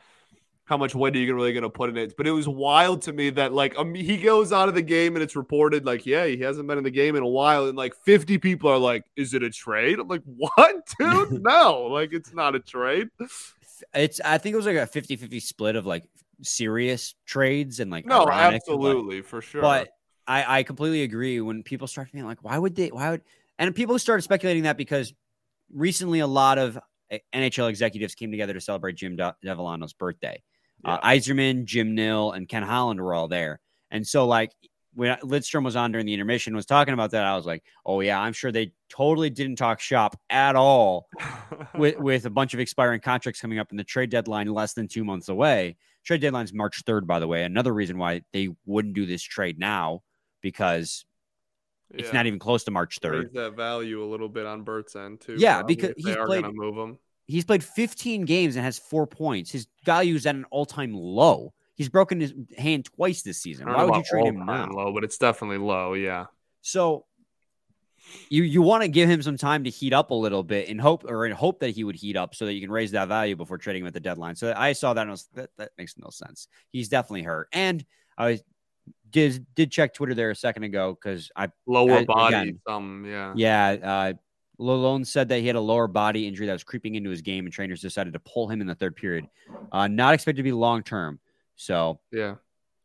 how 0.68 0.76
much 0.76 0.94
weight 0.94 1.16
are 1.16 1.18
you 1.18 1.35
really 1.35 1.54
going 1.54 1.62
to 1.62 1.70
put 1.70 1.88
in 1.88 1.96
it? 1.96 2.14
But 2.14 2.26
it 2.26 2.31
was 2.31 2.46
wild 2.46 3.00
to 3.02 3.12
me 3.14 3.31
that 3.31 3.54
like 3.54 3.76
um, 3.78 3.94
he 3.94 4.18
goes 4.18 4.52
out 4.52 4.68
of 4.68 4.74
the 4.74 4.83
game 4.83 5.16
and 5.16 5.22
it's 5.22 5.35
reported 5.35 5.87
like, 5.87 6.04
yeah, 6.04 6.26
he 6.26 6.37
hasn't 6.38 6.68
been 6.68 6.76
in 6.76 6.85
the 6.85 6.90
game 6.90 7.16
in 7.16 7.22
a 7.22 7.28
while, 7.28 7.66
and 7.66 7.76
like 7.76 7.94
50 8.04 8.37
people 8.37 8.70
are 8.70 8.78
like, 8.78 9.04
is 9.16 9.33
it 9.33 9.42
a 9.42 9.48
trade? 9.48 9.98
I'm 9.98 10.09
like, 10.09 10.22
what, 10.24 10.87
dude? 10.98 11.42
no, 11.42 11.85
like 11.85 12.12
it's 12.12 12.35
not 12.35 12.54
a 12.54 12.61
trade. 12.61 13.09
It's 13.94 14.20
I 14.20 14.37
think 14.37 14.52
it 14.52 14.57
was 14.57 14.66
like 14.66 14.76
a 14.76 14.87
50-50 14.87 15.40
split 15.40 15.74
of 15.74 15.87
like 15.87 16.04
serious 16.42 17.14
trades 17.24 17.81
and 17.81 17.90
like 17.90 18.04
no, 18.04 18.28
absolutely 18.28 19.22
but, 19.22 19.28
for 19.28 19.40
sure. 19.40 19.62
But 19.62 19.88
I 20.26 20.59
I 20.59 20.62
completely 20.64 21.02
agree 21.02 21.40
when 21.40 21.62
people 21.62 21.87
start 21.87 22.12
being 22.12 22.26
like, 22.26 22.44
why 22.44 22.59
would 22.59 22.76
they? 22.76 22.88
Why 22.88 23.12
would? 23.12 23.22
And 23.59 23.74
people 23.74 23.98
started 23.98 24.22
speculating 24.22 24.64
that 24.64 24.76
because 24.76 25.14
recently 25.72 26.20
a 26.20 26.26
lot 26.26 26.59
of 26.59 26.78
NHL 27.35 27.70
executives 27.70 28.14
came 28.14 28.31
together 28.31 28.52
to 28.52 28.61
celebrate 28.61 28.96
Jim 28.96 29.16
De- 29.16 29.35
Devellano's 29.42 29.94
birthday. 29.94 30.42
Uh, 30.85 30.99
yeah. 31.03 31.09
Uh, 31.09 31.14
Yzerman, 31.14 31.64
Jim 31.64 31.95
Nill, 31.95 32.33
and 32.33 32.49
Ken 32.49 32.62
Holland 32.62 33.01
were 33.01 33.14
all 33.14 33.29
there. 33.29 33.61
And 33.91 34.07
so, 34.07 34.27
like, 34.27 34.53
when 34.95 35.17
Lidstrom 35.19 35.64
was 35.64 35.77
on 35.77 35.93
during 35.93 36.07
the 36.07 36.14
intermission, 36.14 36.57
was 36.57 36.67
talking 36.67 36.95
about 36.95 37.12
that, 37.12 37.25
I 37.25 37.37
was 37.37 37.47
like, 37.47 37.62
oh, 37.87 38.01
yeah, 38.01 38.21
I'm 38.21 38.33
sure 38.33 38.51
they 38.51 38.73
totally 38.88 39.31
didn't 39.31 39.57
talk 39.57 39.81
shop 39.81 40.19
at 40.29 40.57
all 40.57 41.09
with, 41.77 41.99
with 41.99 42.27
a 42.27 42.31
bunch 42.31 42.55
of 42.55 42.61
expiring 42.61 43.01
contracts 43.01 43.41
coming 43.41 43.59
up 43.59 43.71
in 43.71 43.77
the 43.77 43.85
trade 43.85 44.11
deadline 44.11 44.49
less 44.49 44.75
than 44.75 44.88
two 44.88 45.05
months 45.05 45.29
away. 45.29 45.77
Trade 46.05 46.21
deadline 46.21 46.45
is 46.45 46.53
March 46.53 46.85
3rd, 46.85 47.07
by 47.07 47.19
the 47.19 47.29
way. 47.29 47.45
Another 47.45 47.73
reason 47.73 47.99
why 47.99 48.23
they 48.33 48.49
wouldn't 48.67 48.95
do 48.95 49.07
this 49.07 49.23
trade 49.23 49.59
now 49.59 50.03
because 50.43 51.05
it's 51.91 52.09
yeah. 52.09 52.14
not 52.14 52.27
even 52.27 52.38
close 52.38 52.64
to 52.64 52.71
March 52.71 52.99
3rd. 53.01 53.25
Raise 53.25 53.33
that 53.35 53.57
value 53.57 54.03
a 54.03 54.07
little 54.07 54.29
bit 54.29 54.47
on 54.47 54.62
Bert's 54.62 54.97
end, 54.97 55.21
too. 55.21 55.37
Yeah, 55.38 55.62
because 55.62 55.95
he's 55.97 56.17
played, 56.17 56.45
move 56.45 56.77
him 56.77 56.99
he's 57.29 57.45
played 57.45 57.62
15 57.62 58.25
games 58.25 58.57
and 58.57 58.64
has 58.64 58.79
four 58.79 59.07
points. 59.07 59.53
His 59.53 59.69
value 59.85 60.17
is 60.17 60.27
at 60.27 60.35
an 60.35 60.45
all 60.51 60.67
time 60.67 60.93
low. 60.93 61.53
He's 61.77 61.88
broken 61.88 62.21
his 62.21 62.35
hand 62.57 62.87
twice 62.87 63.23
this 63.23 63.38
season. 63.38 63.69
Why 63.69 63.85
would 63.85 63.95
you 63.95 64.03
trade 64.03 64.27
him 64.27 64.45
now? 64.45 64.67
Low, 64.69 64.93
but 64.93 65.05
it's 65.05 65.17
definitely 65.17 65.59
low. 65.59 65.93
Yeah. 65.93 66.27
So 66.61 67.05
you 68.31 68.43
you 68.43 68.62
want 68.62 68.83
to 68.83 68.88
give 68.88 69.09
him 69.09 69.23
some 69.23 69.37
time 69.37 69.62
to 69.64 69.71
heat 69.71 69.93
up 69.93 70.11
a 70.11 70.14
little 70.14 70.43
bit 70.43 70.69
in 70.69 70.79
hope 70.79 71.05
or 71.05 71.27
in 71.27 71.33
hope 71.33 71.61
that 71.61 71.71
he 71.71 71.85
would 71.85 71.95
heat 71.95 72.17
up 72.17 72.35
so 72.35 72.47
that 72.47 72.55
you 72.55 72.61
can 72.61 72.71
raise 72.71 72.91
that 72.93 73.07
value 73.07 73.37
before 73.37 73.59
trading 73.59 73.83
him 73.83 73.87
at 73.87 73.95
the 73.95 74.01
deadline. 74.01 74.35
So 74.35 74.53
I 74.57 74.73
saw 74.73 74.95
that 74.95 75.03
and 75.03 75.11
was, 75.11 75.29
that, 75.35 75.51
that 75.59 75.71
makes 75.79 75.97
no 75.99 76.11
sense. 76.11 76.49
He's 76.71 76.88
definitely 76.88 77.23
hurt. 77.23 77.49
And 77.53 77.85
I 78.17 78.41
did 79.11 79.47
did 79.55 79.71
check 79.71 79.95
Twitter 79.95 80.14
there 80.14 80.31
a 80.31 80.37
second 80.37 80.64
ago 80.64 80.99
because 81.01 81.31
I 81.37 81.49
lower 81.67 81.99
I, 81.99 82.05
body 82.05 82.35
again, 82.35 82.61
some 82.67 83.05
yeah 83.07 83.33
yeah 83.37 83.77
uh, 83.83 84.12
Lalonde 84.61 85.07
said 85.07 85.29
that 85.29 85.38
he 85.40 85.47
had 85.47 85.57
a 85.57 85.61
lower 85.61 85.87
body 85.87 86.27
injury 86.27 86.47
that 86.47 86.53
was 86.53 86.64
creeping 86.64 86.94
into 86.97 87.11
his 87.11 87.23
game, 87.23 87.44
and 87.44 87.53
trainers 87.53 87.81
decided 87.81 88.12
to 88.14 88.21
pull 88.21 88.49
him 88.49 88.61
in 88.61 88.66
the 88.66 88.75
third 88.75 88.97
period. 88.97 89.27
Uh, 89.73 89.87
not 89.88 90.14
expected 90.14 90.38
to 90.38 90.42
be 90.42 90.53
long 90.53 90.83
term. 90.83 91.21
So 91.57 92.01
yeah, 92.12 92.37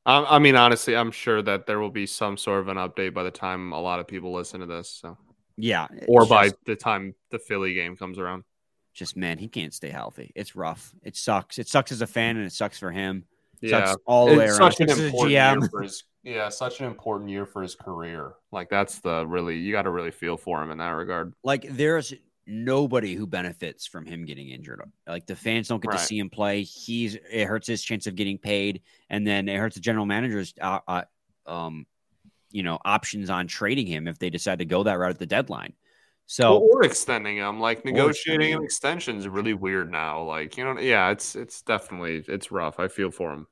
I, 0.05 0.35
I 0.35 0.39
mean, 0.39 0.55
honestly, 0.55 0.95
I'm 0.95 1.11
sure 1.11 1.41
that 1.41 1.65
there 1.65 1.79
will 1.79 1.89
be 1.91 2.05
some 2.05 2.37
sort 2.37 2.59
of 2.59 2.67
an 2.67 2.77
update 2.77 3.13
by 3.13 3.23
the 3.23 3.31
time 3.31 3.71
a 3.73 3.79
lot 3.81 3.99
of 3.99 4.07
people 4.07 4.33
listen 4.33 4.59
to 4.59 4.65
this. 4.65 4.89
So 4.89 5.17
Yeah. 5.57 5.87
or 6.07 6.21
it's 6.23 6.29
by 6.29 6.45
just- 6.49 6.65
the 6.65 6.75
time 6.75 7.15
the 7.31 7.39
Philly 7.39 7.73
game 7.73 7.95
comes 7.97 8.19
around. 8.19 8.43
just 8.93 9.15
man, 9.17 9.37
he 9.39 9.47
can't 9.47 9.73
stay 9.73 9.89
healthy. 9.89 10.31
It's 10.35 10.55
rough. 10.55 10.93
It 11.03 11.15
sucks. 11.15 11.57
It 11.57 11.67
sucks 11.67 11.91
as 11.91 12.01
a 12.01 12.07
fan 12.07 12.37
and 12.37 12.45
it 12.45 12.51
sucks 12.53 12.77
for 12.79 12.91
him. 12.91 13.25
Yeah, 13.61 13.85
Sucks 13.85 14.01
all 14.05 14.27
the 14.27 14.35
way 14.37 14.45
it's 14.45 14.59
around. 14.59 14.71
such 14.73 14.81
an 14.81 14.89
important 14.89 15.31
GM. 15.33 15.69
for 15.71 15.81
his 15.81 16.03
yeah, 16.23 16.49
such 16.49 16.79
an 16.79 16.87
important 16.87 17.29
year 17.29 17.45
for 17.45 17.61
his 17.61 17.75
career. 17.75 18.33
Like 18.51 18.69
that's 18.69 18.99
the 18.99 19.25
really 19.27 19.57
you 19.57 19.71
got 19.71 19.83
to 19.83 19.91
really 19.91 20.11
feel 20.11 20.37
for 20.37 20.63
him 20.63 20.71
in 20.71 20.77
that 20.77 20.89
regard. 20.89 21.33
Like 21.43 21.67
there's 21.69 22.13
nobody 22.45 23.13
who 23.13 23.27
benefits 23.27 23.85
from 23.85 24.05
him 24.05 24.25
getting 24.25 24.49
injured. 24.49 24.81
Like 25.07 25.25
the 25.25 25.35
fans 25.35 25.67
don't 25.67 25.81
get 25.81 25.91
to 25.91 25.99
see 25.99 26.17
him 26.17 26.29
play. 26.29 26.63
He's 26.63 27.15
it 27.15 27.45
hurts 27.45 27.67
his 27.67 27.83
chance 27.83 28.07
of 28.07 28.15
getting 28.15 28.37
paid, 28.37 28.81
and 29.09 29.27
then 29.27 29.49
it 29.49 29.57
hurts 29.57 29.75
the 29.75 29.81
general 29.81 30.05
manager's 30.05 30.53
uh, 30.61 30.79
uh, 30.87 31.03
um, 31.45 31.85
you 32.51 32.63
know, 32.63 32.79
options 32.85 33.29
on 33.29 33.47
trading 33.47 33.87
him 33.87 34.07
if 34.07 34.19
they 34.19 34.29
decide 34.29 34.59
to 34.59 34.65
go 34.65 34.83
that 34.83 34.93
route 34.93 35.11
at 35.11 35.19
the 35.19 35.25
deadline. 35.25 35.73
So 36.25 36.59
or 36.59 36.85
extending 36.85 37.37
him, 37.37 37.59
like 37.59 37.83
negotiating 37.83 38.53
an 38.53 38.63
extension 38.63 39.17
is 39.17 39.27
really 39.27 39.53
weird 39.53 39.91
now. 39.91 40.23
Like 40.23 40.55
you 40.55 40.63
know, 40.63 40.79
yeah, 40.79 41.09
it's 41.09 41.35
it's 41.35 41.61
definitely 41.61 42.23
it's 42.27 42.49
rough. 42.49 42.79
I 42.79 42.87
feel 42.87 43.11
for 43.11 43.33
him. 43.33 43.47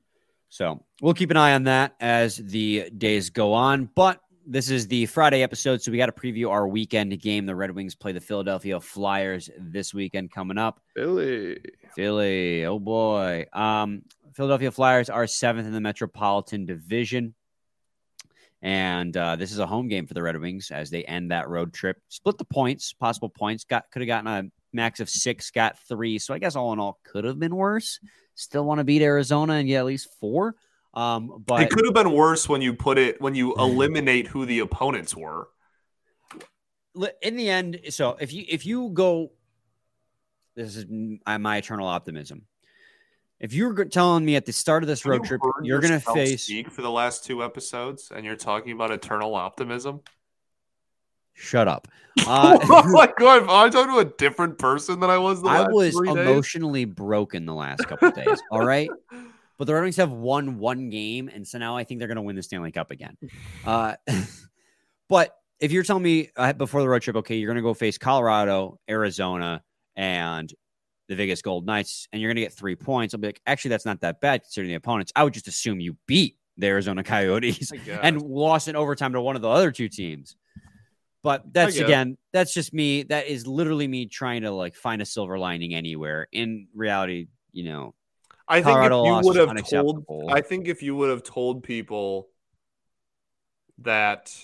So 0.52 0.84
we'll 1.00 1.14
keep 1.14 1.30
an 1.30 1.38
eye 1.38 1.54
on 1.54 1.64
that 1.64 1.94
as 1.98 2.36
the 2.36 2.90
days 2.90 3.30
go 3.30 3.54
on. 3.54 3.88
But 3.94 4.20
this 4.46 4.68
is 4.68 4.86
the 4.86 5.06
Friday 5.06 5.42
episode, 5.42 5.80
so 5.80 5.90
we 5.90 5.96
got 5.96 6.06
to 6.06 6.12
preview 6.12 6.50
our 6.50 6.68
weekend 6.68 7.18
game. 7.22 7.46
The 7.46 7.54
Red 7.54 7.70
Wings 7.70 7.94
play 7.94 8.12
the 8.12 8.20
Philadelphia 8.20 8.78
Flyers 8.78 9.48
this 9.58 9.94
weekend 9.94 10.30
coming 10.30 10.58
up. 10.58 10.78
Philly. 10.94 11.58
Philly, 11.94 12.66
oh 12.66 12.78
boy. 12.78 13.46
Um, 13.54 14.02
Philadelphia 14.34 14.70
Flyers 14.70 15.08
are 15.08 15.26
seventh 15.26 15.66
in 15.66 15.72
the 15.72 15.80
Metropolitan 15.80 16.66
Division. 16.66 17.34
And 18.60 19.16
uh, 19.16 19.36
this 19.36 19.52
is 19.52 19.58
a 19.58 19.66
home 19.66 19.88
game 19.88 20.06
for 20.06 20.12
the 20.12 20.22
Red 20.22 20.38
Wings 20.38 20.70
as 20.70 20.90
they 20.90 21.02
end 21.04 21.30
that 21.30 21.48
road 21.48 21.72
trip. 21.72 21.96
Split 22.10 22.36
the 22.36 22.44
points, 22.44 22.92
possible 22.92 23.30
points. 23.30 23.64
Got 23.64 23.90
could 23.90 24.02
have 24.02 24.06
gotten 24.06 24.26
a 24.28 24.50
max 24.74 25.00
of 25.00 25.08
six, 25.08 25.50
got 25.50 25.78
three. 25.88 26.18
So 26.18 26.34
I 26.34 26.38
guess 26.38 26.56
all 26.56 26.74
in 26.74 26.78
all 26.78 27.00
could 27.04 27.24
have 27.24 27.38
been 27.38 27.56
worse. 27.56 27.98
Still 28.42 28.64
want 28.64 28.78
to 28.78 28.84
beat 28.84 29.02
Arizona 29.02 29.54
and 29.54 29.68
get 29.68 29.78
at 29.78 29.86
least 29.86 30.08
four. 30.20 30.56
Um, 30.94 31.42
but 31.46 31.62
it 31.62 31.70
could 31.70 31.84
have 31.84 31.94
been 31.94 32.12
worse 32.12 32.48
when 32.48 32.60
you 32.60 32.74
put 32.74 32.98
it 32.98 33.20
when 33.20 33.34
you 33.34 33.54
eliminate 33.54 34.26
who 34.26 34.44
the 34.44 34.58
opponents 34.58 35.16
were. 35.16 35.48
in 37.22 37.36
the 37.36 37.48
end, 37.48 37.80
so 37.90 38.16
if 38.20 38.32
you 38.32 38.44
if 38.48 38.66
you 38.66 38.90
go, 38.90 39.30
this 40.54 40.76
is 40.76 40.84
uh, 41.24 41.38
my 41.38 41.56
eternal 41.56 41.86
optimism. 41.86 42.46
If 43.40 43.54
you 43.54 43.68
were 43.68 43.84
g- 43.84 43.90
telling 43.90 44.24
me 44.24 44.36
at 44.36 44.44
the 44.44 44.52
start 44.52 44.82
of 44.82 44.86
this 44.86 45.06
road 45.06 45.22
you 45.22 45.28
trip 45.28 45.40
you're 45.62 45.80
going 45.80 45.98
to 45.98 46.12
face, 46.12 46.50
for 46.70 46.82
the 46.82 46.90
last 46.90 47.24
two 47.24 47.42
episodes, 47.42 48.12
and 48.14 48.24
you're 48.24 48.36
talking 48.36 48.72
about 48.72 48.90
eternal 48.90 49.34
optimism. 49.34 50.00
Shut 51.34 51.68
up. 51.68 51.88
Uh, 52.26 52.58
oh 52.64 52.92
my 52.92 53.10
god! 53.18 53.44
I 53.48 53.70
talking 53.70 53.90
to 53.94 54.00
a 54.00 54.04
different 54.04 54.58
person 54.58 55.00
than 55.00 55.08
I 55.08 55.16
was. 55.16 55.40
The 55.40 55.48
I 55.48 55.60
last 55.60 55.72
was 55.72 55.96
three 55.96 56.12
days? 56.12 56.18
emotionally 56.18 56.84
broken 56.84 57.46
the 57.46 57.54
last 57.54 57.88
couple 57.88 58.08
of 58.08 58.14
days. 58.14 58.40
All 58.50 58.64
right. 58.64 58.90
But 59.58 59.66
the 59.66 59.74
Red 59.74 59.82
Wings 59.82 59.96
have 59.96 60.10
won 60.10 60.58
one 60.58 60.90
game, 60.90 61.28
and 61.28 61.46
so 61.46 61.56
now 61.56 61.76
I 61.76 61.84
think 61.84 62.00
they're 62.00 62.08
going 62.08 62.16
to 62.16 62.22
win 62.22 62.34
the 62.34 62.42
Stanley 62.42 62.72
Cup 62.72 62.90
again. 62.90 63.16
Uh, 63.64 63.94
but 65.08 65.36
if 65.60 65.70
you're 65.70 65.84
telling 65.84 66.02
me 66.02 66.30
uh, 66.36 66.52
before 66.52 66.80
the 66.80 66.88
road 66.88 67.02
trip, 67.02 67.14
okay, 67.16 67.36
you're 67.36 67.46
going 67.46 67.56
to 67.56 67.62
go 67.62 67.72
face 67.72 67.96
Colorado, 67.96 68.80
Arizona, 68.90 69.62
and 69.94 70.52
the 71.08 71.14
Vegas 71.14 71.42
Gold 71.42 71.64
Knights, 71.64 72.08
and 72.12 72.20
you're 72.20 72.30
going 72.30 72.36
to 72.36 72.42
get 72.42 72.52
three 72.52 72.74
points, 72.74 73.14
I'll 73.14 73.20
be 73.20 73.28
like, 73.28 73.40
actually, 73.46 73.68
that's 73.68 73.86
not 73.86 74.00
that 74.00 74.20
bad 74.20 74.42
considering 74.42 74.70
the 74.70 74.74
opponents. 74.74 75.12
I 75.14 75.22
would 75.22 75.32
just 75.32 75.46
assume 75.46 75.78
you 75.78 75.96
beat 76.06 76.38
the 76.56 76.66
Arizona 76.66 77.04
Coyotes 77.04 77.70
and 77.86 78.20
lost 78.20 78.66
in 78.66 78.74
overtime 78.74 79.12
to 79.12 79.20
one 79.20 79.36
of 79.36 79.42
the 79.42 79.48
other 79.48 79.70
two 79.70 79.88
teams. 79.88 80.34
But 81.22 81.52
that's 81.52 81.76
again, 81.78 82.18
that's 82.32 82.52
just 82.52 82.72
me. 82.72 83.04
That 83.04 83.26
is 83.28 83.46
literally 83.46 83.86
me 83.86 84.06
trying 84.06 84.42
to 84.42 84.50
like 84.50 84.74
find 84.74 85.00
a 85.00 85.06
silver 85.06 85.38
lining 85.38 85.74
anywhere. 85.74 86.26
In 86.32 86.66
reality, 86.74 87.28
you 87.52 87.64
know, 87.64 87.94
I 88.48 88.60
think 88.62 88.82
if 88.82 88.92
you 89.02 89.16
would 89.22 89.36
have 89.36 89.54
told, 89.54 90.04
I 90.28 90.40
think 90.40 90.66
if 90.68 90.82
you 90.82 90.96
would 90.96 91.10
have 91.10 91.22
told 91.22 91.62
people 91.62 92.28
that 93.78 94.34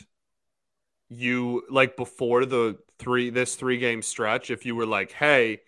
you 1.09 1.65
like 1.71 1.97
before 1.97 2.45
the 2.45 2.79
three 2.99 3.31
this 3.31 3.57
three 3.57 3.79
game 3.79 4.03
stretch, 4.03 4.51
if 4.51 4.65
you 4.65 4.77
were 4.77 4.87
like, 4.87 5.11
"Hey, 5.13 5.63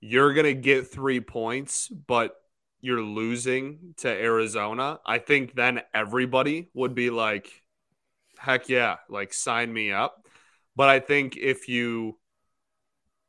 you're 0.00 0.34
gonna 0.34 0.54
get 0.54 0.88
three 0.88 1.20
points, 1.20 1.88
but 1.88 2.36
you're 2.80 3.02
losing 3.02 3.94
to 3.98 4.08
Arizona," 4.08 5.00
I 5.06 5.18
think 5.18 5.54
then 5.54 5.82
everybody 5.94 6.68
would 6.74 6.94
be 6.94 7.10
like, 7.10 7.61
"Heck 8.42 8.68
yeah, 8.68 8.96
like 9.08 9.32
sign 9.32 9.72
me 9.72 9.92
up." 9.92 10.26
But 10.74 10.88
I 10.88 11.00
think 11.00 11.36
if 11.36 11.68
you 11.68 12.18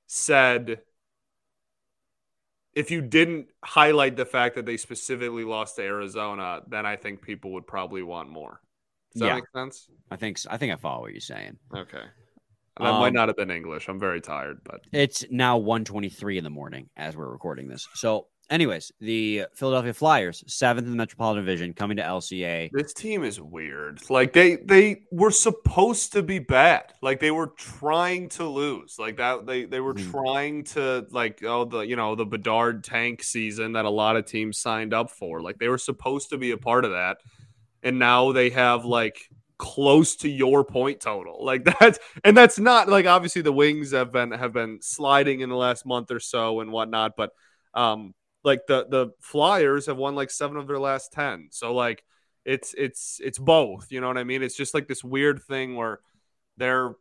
said 0.08 0.82
if 2.74 2.90
you 2.90 3.02
didn't 3.02 3.48
highlight 3.64 4.16
the 4.16 4.26
fact 4.26 4.56
that 4.56 4.66
they 4.66 4.78
specifically 4.78 5.44
lost 5.44 5.76
to 5.76 5.84
Arizona, 5.84 6.62
then 6.68 6.86
I 6.88 6.96
think 6.96 7.22
people 7.22 7.54
would 7.54 7.68
probably 7.68 8.02
want 8.02 8.30
more. 8.30 8.62
Does 9.12 9.20
that 9.22 9.28
Yeah. 9.28 9.36
make 9.36 9.50
sense? 9.54 9.88
I 10.10 10.16
think 10.16 10.40
so. 10.40 10.50
I 10.52 10.58
think 10.58 10.74
I 10.74 10.76
follow 10.78 11.02
what 11.02 11.12
you're 11.12 11.22
saying. 11.22 11.60
Okay. 11.76 12.04
That 12.78 13.00
might 13.00 13.10
Um, 13.10 13.14
not 13.14 13.30
have 13.30 13.38
been 13.38 13.52
English. 13.52 13.88
I'm 13.88 14.00
very 14.00 14.22
tired, 14.22 14.62
but 14.64 14.82
It's 14.92 15.24
now 15.30 15.58
1:23 15.60 16.40
in 16.40 16.44
the 16.44 16.50
morning 16.50 16.90
as 16.98 17.16
we're 17.16 17.30
recording 17.30 17.68
this. 17.68 17.88
So, 17.94 18.30
anyways, 18.50 18.92
the 19.00 19.46
Philadelphia 19.54 19.94
Flyers, 19.94 20.44
seventh 20.48 20.86
in 20.86 20.92
the 20.92 20.98
Metropolitan 20.98 21.44
Division, 21.46 21.74
coming 21.74 21.98
to 21.98 22.04
LCA. 22.04 22.70
this 22.74 22.94
team 22.94 23.24
is 23.24 23.40
weird. 23.42 24.02
Like 24.10 24.34
they 24.34 24.58
they 24.58 25.04
were 25.12 25.32
supposed 25.32 26.14
to 26.14 26.22
be 26.24 26.40
bad. 26.40 26.94
Like 27.02 27.20
they 27.20 27.32
were 27.32 27.48
trying 27.58 28.30
to 28.30 28.46
lose. 28.48 28.98
Like 29.00 29.18
that 29.18 29.46
they 29.46 29.66
they 29.66 29.80
were 29.80 29.94
Mhm. 29.94 30.12
trying 30.12 30.64
to 30.66 31.06
like 31.12 31.44
oh 31.44 31.66
the 31.66 31.80
you 31.82 31.96
know 31.96 32.16
the 32.16 32.26
Bedard 32.26 32.84
tank 32.84 33.24
season 33.24 33.74
that 33.74 33.86
a 33.86 33.90
lot 33.90 34.16
of 34.16 34.26
teams 34.26 34.58
signed 34.58 34.94
up 34.94 35.10
for. 35.12 35.42
Like 35.42 35.58
they 35.60 35.70
were 35.70 35.78
supposed 35.78 36.30
to 36.30 36.38
be 36.38 36.52
a 36.52 36.58
part 36.58 36.86
of 36.86 36.92
that. 36.92 37.18
And 37.82 38.00
now 38.00 38.32
they 38.32 38.50
have 38.52 38.86
like 38.86 39.18
close 39.58 40.16
to 40.18 40.30
your 40.30 40.64
point 40.66 41.00
total. 41.00 41.44
Like 41.46 41.64
that's 41.66 42.00
and 42.24 42.36
that's 42.36 42.60
not 42.60 42.90
like 42.90 43.06
obviously 43.06 43.42
the 43.42 43.52
wings 43.54 43.92
have 43.92 44.12
been 44.12 44.32
have 44.32 44.54
been 44.54 44.80
sliding 44.82 45.42
in 45.42 45.50
the 45.50 45.56
last 45.56 45.86
month 45.86 46.12
or 46.12 46.20
so 46.20 46.60
and 46.62 46.72
whatnot, 46.72 47.14
but 47.18 47.32
um 47.74 48.14
like 48.44 48.68
the 48.68 48.86
the 48.90 49.08
Flyers 49.20 49.86
have 49.88 49.98
won 49.98 50.16
like 50.16 50.32
seven 50.32 50.58
of 50.58 50.68
their 50.68 50.80
last 50.80 51.12
ten. 51.14 51.48
So 51.52 51.74
like 51.74 52.04
it's 52.46 52.74
it's 52.78 53.20
it's 53.24 53.40
both. 53.40 53.92
You 53.92 54.02
know 54.02 54.08
what 54.08 54.18
I 54.18 54.24
mean? 54.24 54.44
It's 54.44 54.56
just 54.56 54.74
like 54.74 54.88
this 54.88 55.04
weird 55.04 55.42
thing 55.44 55.76
where 55.76 56.00
they're 56.58 56.94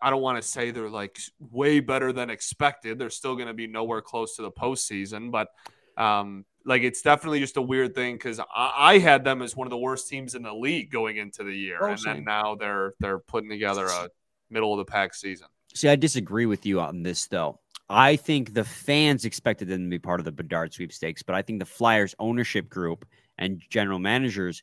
I 0.00 0.10
don't 0.10 0.22
want 0.22 0.40
to 0.40 0.46
say 0.48 0.70
they're 0.70 0.88
like 0.90 1.18
way 1.38 1.80
better 1.80 2.12
than 2.12 2.30
expected. 2.30 2.98
They're 2.98 3.10
still 3.10 3.34
going 3.36 3.48
to 3.48 3.54
be 3.54 3.66
nowhere 3.66 4.00
close 4.00 4.36
to 4.36 4.42
the 4.42 4.50
postseason, 4.50 5.30
but 5.30 5.48
um, 5.96 6.44
like 6.64 6.82
it's 6.82 7.02
definitely 7.02 7.40
just 7.40 7.56
a 7.56 7.62
weird 7.62 7.94
thing 7.94 8.14
because 8.16 8.40
I, 8.40 8.72
I 8.76 8.98
had 8.98 9.24
them 9.24 9.42
as 9.42 9.54
one 9.54 9.66
of 9.66 9.70
the 9.70 9.78
worst 9.78 10.08
teams 10.08 10.34
in 10.34 10.42
the 10.42 10.52
league 10.54 10.90
going 10.90 11.18
into 11.18 11.44
the 11.44 11.52
year, 11.54 11.78
Oh, 11.80 11.86
and 11.90 12.00
same. 12.00 12.14
then 12.16 12.24
now 12.24 12.54
they're 12.54 12.94
they're 13.00 13.18
putting 13.18 13.50
together 13.50 13.86
a 13.86 14.08
middle 14.50 14.72
of 14.72 14.78
the 14.78 14.90
pack 14.90 15.14
season. 15.14 15.48
See, 15.74 15.88
I 15.88 15.96
disagree 15.96 16.46
with 16.46 16.64
you 16.66 16.80
on 16.80 17.02
this, 17.02 17.26
though. 17.26 17.60
I 17.88 18.16
think 18.16 18.54
the 18.54 18.64
fans 18.64 19.24
expected 19.24 19.68
them 19.68 19.84
to 19.84 19.90
be 19.90 19.98
part 19.98 20.20
of 20.20 20.24
the 20.24 20.32
Bedard 20.32 20.72
sweepstakes, 20.72 21.22
but 21.22 21.34
I 21.34 21.42
think 21.42 21.58
the 21.58 21.66
Flyers 21.66 22.14
ownership 22.18 22.68
group 22.68 23.04
and 23.38 23.62
general 23.68 23.98
managers 23.98 24.62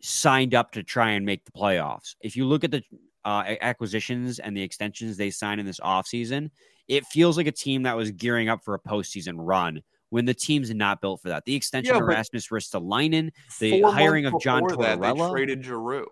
signed 0.00 0.54
up 0.54 0.72
to 0.72 0.82
try 0.82 1.10
and 1.10 1.24
make 1.24 1.44
the 1.44 1.52
playoffs. 1.52 2.16
If 2.20 2.36
you 2.36 2.44
look 2.44 2.64
at 2.64 2.70
the 2.70 2.82
uh, 3.24 3.54
acquisitions 3.60 4.38
and 4.38 4.56
the 4.56 4.62
extensions 4.62 5.16
they 5.16 5.30
signed 5.30 5.60
in 5.60 5.66
this 5.66 5.80
offseason, 5.80 6.50
it 6.88 7.04
feels 7.06 7.36
like 7.36 7.46
a 7.46 7.52
team 7.52 7.82
that 7.84 7.96
was 7.96 8.10
gearing 8.10 8.48
up 8.48 8.62
for 8.64 8.74
a 8.74 8.80
postseason 8.80 9.34
run 9.38 9.82
when 10.10 10.24
the 10.24 10.34
team's 10.34 10.72
not 10.72 11.00
built 11.00 11.20
for 11.20 11.28
that. 11.28 11.44
The 11.44 11.54
extension 11.54 11.94
Yeah, 11.94 12.00
of 12.00 12.06
Rasmus 12.06 12.48
Ristolainen, 12.48 13.30
The 13.58 13.82
hiring 13.82 14.26
of 14.26 14.40
John 14.40 14.64
before 14.64 14.84
that, 14.84 15.00
they 15.00 15.06
Tortorella? 15.08 15.30
traded 15.30 15.64
Giroux. 15.64 16.06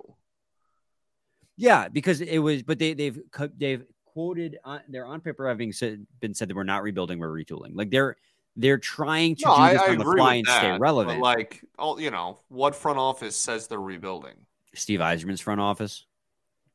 Yeah, 1.57 1.89
because 1.89 2.21
it 2.21 2.39
was, 2.39 2.65
but 2.65 2.81
they 2.81 2.95
they've 2.95 3.21
they've 3.57 3.85
quoted 4.15 4.59
on 4.65 4.81
they're 4.89 5.05
on 5.07 5.21
paper 5.21 5.49
having 5.49 5.73
said 5.73 6.07
been 6.21 6.33
said 6.33 6.49
that 6.49 6.57
we're 6.57 6.63
not 6.65 6.83
rebuilding, 6.83 7.19
we're 7.19 7.29
retooling. 7.29 7.73
Like 7.75 7.91
they're 7.91 8.17
they're 8.57 8.79
trying 8.79 9.35
to 9.37 9.43
No, 9.47 9.57
do 9.57 9.61
I, 9.63 9.73
this 9.73 9.83
I 9.83 9.89
on 9.89 9.99
the 9.99 10.05
fly 10.05 10.35
and 10.37 10.47
that. 10.47 10.59
stay 10.59 10.79
relevant. 10.79 11.21
like, 11.21 11.61
all 11.79 12.01
you 12.01 12.11
know, 12.13 12.39
what 12.49 12.77
front 12.77 12.99
office 12.99 13.35
says 13.37 13.67
they're 13.67 13.81
rebuilding? 13.81 14.35
Steve 14.75 15.01
Yzerman's 15.01 15.41
front 15.41 15.61
office, 15.61 16.07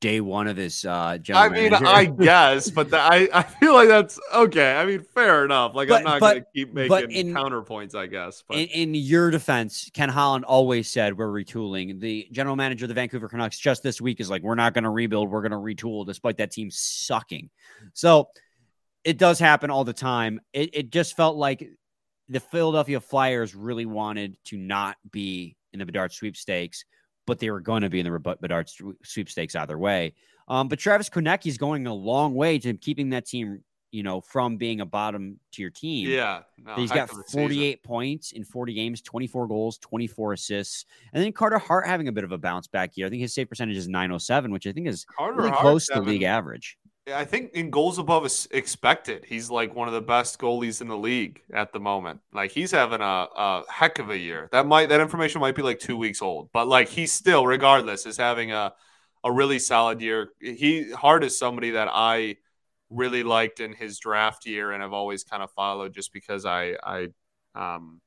day 0.02 0.22
one 0.22 0.48
of 0.48 0.56
his 0.58 0.86
uh, 0.86 1.18
general 1.18 1.46
I 1.46 1.50
mean, 1.50 1.72
manager. 1.72 1.88
I 1.88 2.06
guess, 2.26 2.70
but 2.70 2.90
the, 2.90 3.00
I 3.00 3.28
I 3.34 3.44
feel 3.44 3.74
like 3.74 3.88
that's 3.88 4.20
okay. 4.34 4.76
I 4.76 4.86
mean, 4.86 5.02
fair 5.02 5.44
enough. 5.46 5.76
Like, 5.76 5.90
But- 5.90 5.98
I'm 6.00 6.04
not 6.06 6.20
but- 6.20 6.34
gonna 6.34 6.46
keep 6.56 6.74
making 6.74 7.12
in- 7.12 7.34
counterpoints. 7.34 7.96
I 7.96 8.06
guess, 8.08 8.44
but 8.48 8.58
in, 8.58 8.68
in 8.68 8.96
your 8.96 9.30
defense, 9.32 9.90
Ken 9.94 10.10
Holland 10.10 10.46
always 10.46 10.90
said 10.90 11.18
we're 11.18 11.28
retooling. 11.28 12.00
The 12.00 12.28
general 12.32 12.56
manager 12.56 12.86
of 12.86 12.90
the 12.90 12.96
Vancouver 12.96 13.28
Canucks 13.28 13.60
just 13.60 13.84
this 13.84 14.00
week 14.00 14.20
is 14.20 14.30
like, 14.30 14.42
we're 14.42 14.56
not 14.56 14.74
going 14.74 14.84
to 14.86 14.90
rebuild, 14.90 15.30
we're 15.30 15.48
going 15.48 15.52
to 15.52 15.58
retool, 15.58 16.06
despite 16.06 16.38
that 16.38 16.52
team 16.52 16.70
sucking. 16.72 17.50
So 17.94 18.30
it 19.04 19.18
does 19.18 19.40
happen 19.40 19.70
all 19.70 19.84
the 19.84 19.94
time. 19.94 20.40
It, 20.54 20.70
it 20.74 20.90
just 20.92 21.16
felt 21.16 21.36
like 21.38 21.68
the 22.28 22.40
Philadelphia 22.40 23.00
Flyers 23.00 23.56
really 23.56 23.86
wanted 23.86 24.38
to 24.46 24.58
not 24.58 24.98
be 25.12 25.56
in 25.74 25.80
the 25.80 25.86
Bedard 25.86 26.12
sweepstakes, 26.12 26.86
but 27.30 27.40
they 27.40 27.50
were 27.50 27.62
going 27.62 27.84
to 27.84 27.90
be 27.90 28.00
in 28.00 28.06
the 28.06 28.38
Bedard 28.42 28.70
sweepstakes 29.04 29.56
either 29.56 29.78
way. 29.78 30.14
Um, 30.48 30.68
but 30.68 30.80
Travis 30.80 31.10
Konecny 31.10 31.48
is 31.48 31.58
going 31.58 31.88
a 31.88 31.94
long 31.94 32.34
way 32.34 32.60
to 32.60 32.74
keeping 32.74 33.12
that 33.12 33.26
team, 33.26 33.64
you 33.92 34.04
know, 34.04 34.20
from 34.20 34.58
being 34.58 34.82
a 34.82 34.86
bottom 34.86 35.40
tier 35.54 35.70
team. 35.70 36.10
Yeah. 36.10 36.42
No, 36.58 36.76
he's 36.76 36.92
got 36.92 37.10
48 37.32 37.84
points 37.84 38.32
in 38.32 38.44
40 38.44 38.74
games, 38.74 39.02
24 39.02 39.48
goals, 39.48 39.78
24 39.78 40.34
assists. 40.34 40.86
And 41.14 41.24
then 41.24 41.32
Carter 41.32 41.60
Hart 41.60 41.86
having 41.86 42.08
a 42.08 42.12
bit 42.12 42.24
of 42.24 42.32
a 42.32 42.38
bounce 42.38 42.68
back 42.68 42.92
here. 42.96 43.06
I 43.06 43.10
think 43.10 43.22
his 43.22 43.34
save 43.34 43.48
percentage 43.48 43.78
is 43.78 43.88
907, 43.88 44.52
which 44.52 44.66
I 44.66 44.72
think 44.72 44.88
is 44.88 45.06
Carter 45.06 45.38
really 45.38 45.52
close 45.52 45.86
to 45.88 45.96
the 45.96 46.02
league 46.02 46.24
average. 46.24 46.78
I 47.14 47.26
think 47.26 47.54
in 47.54 47.70
goals 47.70 48.00
above 48.00 48.30
expected, 48.52 49.26
he's 49.26 49.50
like 49.50 49.76
one 49.76 49.88
of 49.88 49.94
the 49.94 50.02
best 50.02 50.40
goalies 50.40 50.82
in 50.82 50.88
the 50.88 50.98
league 50.98 51.42
at 51.54 51.72
the 51.74 51.80
moment. 51.80 52.22
Like 52.34 52.52
he's 52.52 52.72
having 52.72 53.02
a, 53.02 53.28
a 53.36 53.64
heck 53.70 54.00
of 54.00 54.10
a 54.10 54.18
year. 54.18 54.50
That 54.52 54.66
might 54.66 54.90
that 54.90 55.02
information 55.02 55.42
might 55.42 55.56
be 55.56 55.62
like 55.62 55.80
two 55.80 55.98
weeks 55.98 56.22
old, 56.22 56.50
but 56.52 56.68
like 56.68 56.90
he's 56.90 57.12
still, 57.14 57.46
regardless, 57.46 58.06
is 58.06 58.18
having 58.18 58.52
a 58.52 58.74
a 59.24 59.32
really 59.32 59.60
solid 59.60 60.02
year. 60.02 60.30
He 60.40 60.92
Hart 60.92 61.24
is 61.24 61.38
somebody 61.38 61.72
that 61.72 61.90
I 61.92 62.38
really 62.90 63.24
liked 63.24 63.60
in 63.60 63.74
his 63.74 64.00
draft 64.00 64.46
year, 64.46 64.72
and 64.72 64.84
I've 64.84 64.94
always 64.94 65.24
kind 65.24 65.44
of 65.44 65.52
followed 65.52 65.94
just 65.94 66.14
because 66.14 66.46
I 66.46 66.76
I 66.84 67.08
um 67.56 68.02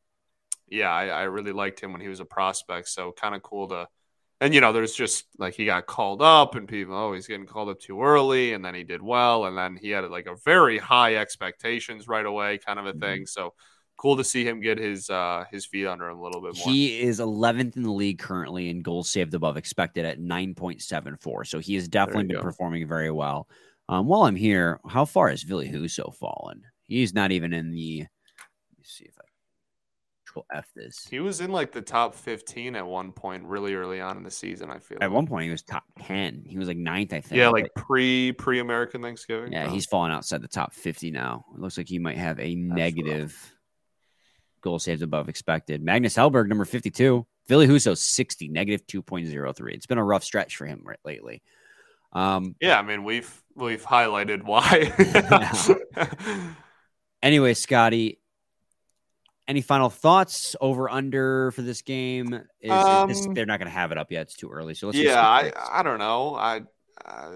yeah 0.69 0.93
I, 0.93 1.09
I 1.09 1.23
really 1.25 1.53
liked 1.53 1.81
him 1.81 1.93
when 1.93 2.01
he 2.01 2.09
was 2.09 2.21
a 2.21 2.25
prospect. 2.25 2.89
So 2.89 3.13
kind 3.13 3.35
of 3.35 3.43
cool 3.43 3.69
to 3.69 3.89
and 4.43 4.53
you 4.53 4.61
know, 4.61 4.73
there's 4.73 4.95
just 4.95 5.27
like 5.39 5.55
he 5.55 5.67
got 5.67 5.87
called 5.87 6.21
up, 6.21 6.57
and 6.57 6.67
people, 6.67 6.97
oh, 6.97 7.13
he's 7.13 7.29
getting 7.29 7.47
called 7.47 7.69
up 7.69 7.79
too 7.79 8.03
early, 8.03 8.55
and 8.55 8.65
then 8.65 8.75
he 8.75 8.83
did 8.83 9.01
well, 9.01 9.47
and 9.47 9.57
then 9.57 9.77
he 9.77 9.91
had 9.91 10.05
like 10.11 10.27
a 10.27 10.35
very 10.45 10.79
high 10.79 11.15
expectations 11.15 12.09
right 12.09 12.27
away, 12.27 12.59
kind 12.59 12.81
of 12.81 12.87
a 12.87 12.91
mm-hmm. 12.91 13.01
thing. 13.01 13.27
So 13.27 13.55
cool 13.97 14.17
to 14.17 14.25
see 14.25 14.45
him 14.45 14.61
get 14.61 14.79
his 14.79 15.09
uh 15.11 15.45
his 15.53 15.65
feet 15.65 15.87
under 15.87 16.09
him 16.09 16.19
a 16.19 16.23
little 16.23 16.41
bit 16.41 16.57
more. 16.57 16.67
He 16.67 17.01
is 17.01 17.21
11th 17.21 17.77
in 17.77 17.85
the 17.85 17.93
league 17.93 18.19
currently 18.19 18.69
in 18.69 18.83
goals 18.83 19.09
saved 19.09 19.33
above 19.33 19.57
expected 19.57 20.05
at 20.05 20.19
9.74. 20.19 21.47
So 21.47 21.61
he 21.61 21.77
has 21.77 21.87
definitely 21.87 22.25
been 22.25 22.39
go. 22.39 22.43
performing 22.43 22.89
very 22.89 23.13
well. 23.13 23.49
Um, 23.89 24.09
while 24.09 24.23
I'm 24.23 24.35
here, 24.35 24.81
how 24.89 25.05
far 25.05 25.29
has 25.29 25.45
Ville 25.45 25.63
Husso 25.63 26.13
fallen? 26.13 26.63
He's 26.89 27.15
not 27.15 27.31
even 27.31 27.53
in 27.53 27.71
the. 27.71 28.01
Let 28.01 28.79
me 28.79 28.85
see 28.85 29.05
if 29.05 29.15
F 30.53 30.67
this. 30.75 31.07
He 31.09 31.21
was 31.21 31.41
in 31.41 31.53
like 31.53 31.73
the 31.73 31.83
top 31.83 32.15
15 32.15 32.77
at 32.77 32.87
one 32.87 33.13
point 33.13 33.45
really 33.45 33.75
early 33.75 34.01
on 34.01 34.17
in 34.17 34.23
the 34.23 34.31
season, 34.31 34.71
I 34.71 34.79
feel. 34.79 34.99
At 35.01 35.09
like. 35.09 35.15
one 35.15 35.27
point 35.27 35.45
he 35.45 35.51
was 35.51 35.63
top 35.63 35.85
10. 36.03 36.45
He 36.47 36.59
was 36.59 36.69
like 36.69 36.77
ninth, 36.77 37.13
I 37.13 37.21
think. 37.21 37.39
Yeah, 37.39 37.49
like 37.49 37.73
pre 37.75 38.33
pre 38.33 38.61
American 38.61 39.03
Thanksgiving. 39.03 39.53
Yeah, 39.53 39.67
oh. 39.67 39.71
he's 39.71 39.87
falling 39.87 40.13
outside 40.13 40.43
the 40.43 40.49
top 40.49 40.73
50 40.75 41.11
now. 41.11 41.45
It 41.55 41.61
looks 41.61 41.77
like 41.77 41.89
he 41.89 41.99
might 41.99 42.17
have 42.17 42.39
a 42.41 42.55
That's 42.55 42.77
negative 42.77 43.33
rough. 43.33 43.53
goal 44.63 44.79
saves 44.79 45.03
above 45.03 45.29
expected. 45.29 45.83
Magnus 45.83 46.17
Hellberg, 46.17 46.49
number 46.49 46.65
52. 46.65 47.27
Ville 47.49 47.67
Husso, 47.67 47.97
60, 47.97 48.49
negative 48.49 48.87
2.03. 48.87 49.75
It's 49.75 49.87
been 49.87 49.99
a 49.99 50.05
rough 50.05 50.25
stretch 50.25 50.57
for 50.57 50.67
him 50.67 50.83
right 50.85 51.01
lately. 51.05 51.43
Um, 52.13 52.55
yeah, 52.61 52.79
I 52.79 52.83
mean, 52.83 53.05
we've 53.05 53.43
we've 53.55 53.85
highlighted 53.85 54.43
why. 54.45 54.93
anyway, 57.23 57.55
Scotty, 57.55 58.19
any 59.49 59.61
final 59.61 59.91
thoughts 59.91 60.57
over 60.61 60.89
under 60.89 61.51
for 61.53 61.63
this 61.63 61.83
game? 61.83 62.41
Is, 62.61 62.71
um, 62.71 63.11
is 63.11 63.19
this, 63.19 63.27
um, 63.27 63.35
they're 63.35 63.47
not 63.47 63.59
going 63.59 63.71
to 63.71 63.75
have 63.75 63.93
it 63.93 63.99
up 63.99 64.11
yet. 64.11 64.23
It's 64.23 64.37
too 64.37 64.51
early. 64.51 64.75
So 64.75 64.87
let's 64.87 64.99
yeah, 64.99 65.21
I 65.21 65.53
I 65.71 65.83
don't 65.83 65.99
know. 65.99 66.35
I 66.35 66.63
uh, 67.05 67.31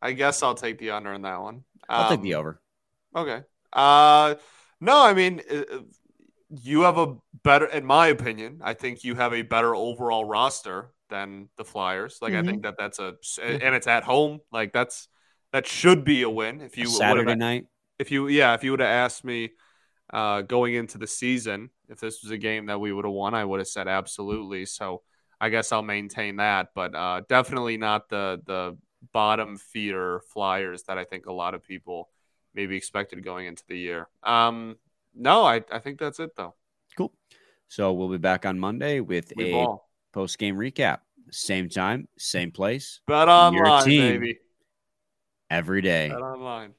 I 0.00 0.12
guess 0.12 0.42
I'll 0.42 0.54
take 0.54 0.78
the 0.78 0.90
under 0.90 1.12
in 1.12 1.22
that 1.22 1.40
one. 1.40 1.64
I'll 1.88 2.10
take 2.10 2.22
the 2.22 2.34
um, 2.34 2.40
over. 2.40 2.60
Okay. 3.16 3.42
Uh, 3.72 4.34
no, 4.80 5.02
I 5.02 5.14
mean 5.14 5.40
uh, 5.50 5.78
you 6.62 6.82
have 6.82 6.98
a 6.98 7.16
better, 7.42 7.66
in 7.66 7.84
my 7.84 8.08
opinion. 8.08 8.60
I 8.62 8.74
think 8.74 9.04
you 9.04 9.14
have 9.14 9.32
a 9.32 9.42
better 9.42 9.74
overall 9.74 10.24
roster 10.24 10.90
than 11.10 11.48
the 11.56 11.64
Flyers. 11.64 12.18
Like 12.20 12.32
mm-hmm. 12.32 12.48
I 12.48 12.50
think 12.50 12.62
that 12.62 12.76
that's 12.78 12.98
a 12.98 13.14
and 13.42 13.74
it's 13.74 13.86
at 13.86 14.04
home. 14.04 14.40
Like 14.52 14.72
that's 14.72 15.08
that 15.52 15.66
should 15.66 16.04
be 16.04 16.22
a 16.22 16.30
win. 16.30 16.60
If 16.60 16.76
you 16.76 16.86
Saturday 16.86 17.34
night. 17.34 17.66
If 17.98 18.10
you 18.10 18.28
yeah, 18.28 18.54
if 18.54 18.64
you 18.64 18.72
would 18.72 18.80
have 18.80 18.88
asked 18.88 19.24
me 19.24 19.52
uh, 20.12 20.42
going 20.42 20.74
into 20.74 20.98
the 20.98 21.06
season. 21.06 21.70
If 21.88 22.00
this 22.00 22.22
was 22.22 22.30
a 22.30 22.38
game 22.38 22.66
that 22.66 22.80
we 22.80 22.92
would 22.92 23.04
have 23.04 23.14
won, 23.14 23.34
I 23.34 23.44
would 23.44 23.60
have 23.60 23.68
said 23.68 23.88
absolutely. 23.88 24.66
So 24.66 25.02
I 25.40 25.48
guess 25.48 25.72
I'll 25.72 25.82
maintain 25.82 26.36
that, 26.36 26.68
but 26.74 26.94
uh, 26.94 27.22
definitely 27.28 27.76
not 27.76 28.08
the 28.08 28.40
the 28.44 28.76
bottom 29.12 29.58
feeder 29.58 30.20
Flyers 30.32 30.84
that 30.84 30.96
I 30.96 31.04
think 31.04 31.26
a 31.26 31.32
lot 31.32 31.54
of 31.54 31.62
people 31.62 32.08
maybe 32.54 32.76
expected 32.76 33.22
going 33.24 33.46
into 33.46 33.64
the 33.68 33.78
year. 33.78 34.08
Um, 34.22 34.76
no, 35.14 35.44
I, 35.44 35.62
I 35.70 35.78
think 35.78 35.98
that's 35.98 36.20
it 36.20 36.34
though. 36.36 36.54
Cool. 36.96 37.12
So 37.68 37.92
we'll 37.92 38.08
be 38.08 38.18
back 38.18 38.46
on 38.46 38.58
Monday 38.58 39.00
with 39.00 39.32
we 39.36 39.52
a 39.52 39.66
post 40.12 40.38
game 40.38 40.56
recap. 40.56 41.00
Same 41.30 41.68
time, 41.68 42.08
same 42.18 42.50
place. 42.50 43.00
Bet 43.06 43.28
online, 43.28 43.84
baby. 43.84 44.38
Every 45.50 45.82
day. 45.82 46.08
Bet 46.08 46.20
online. 46.20 46.74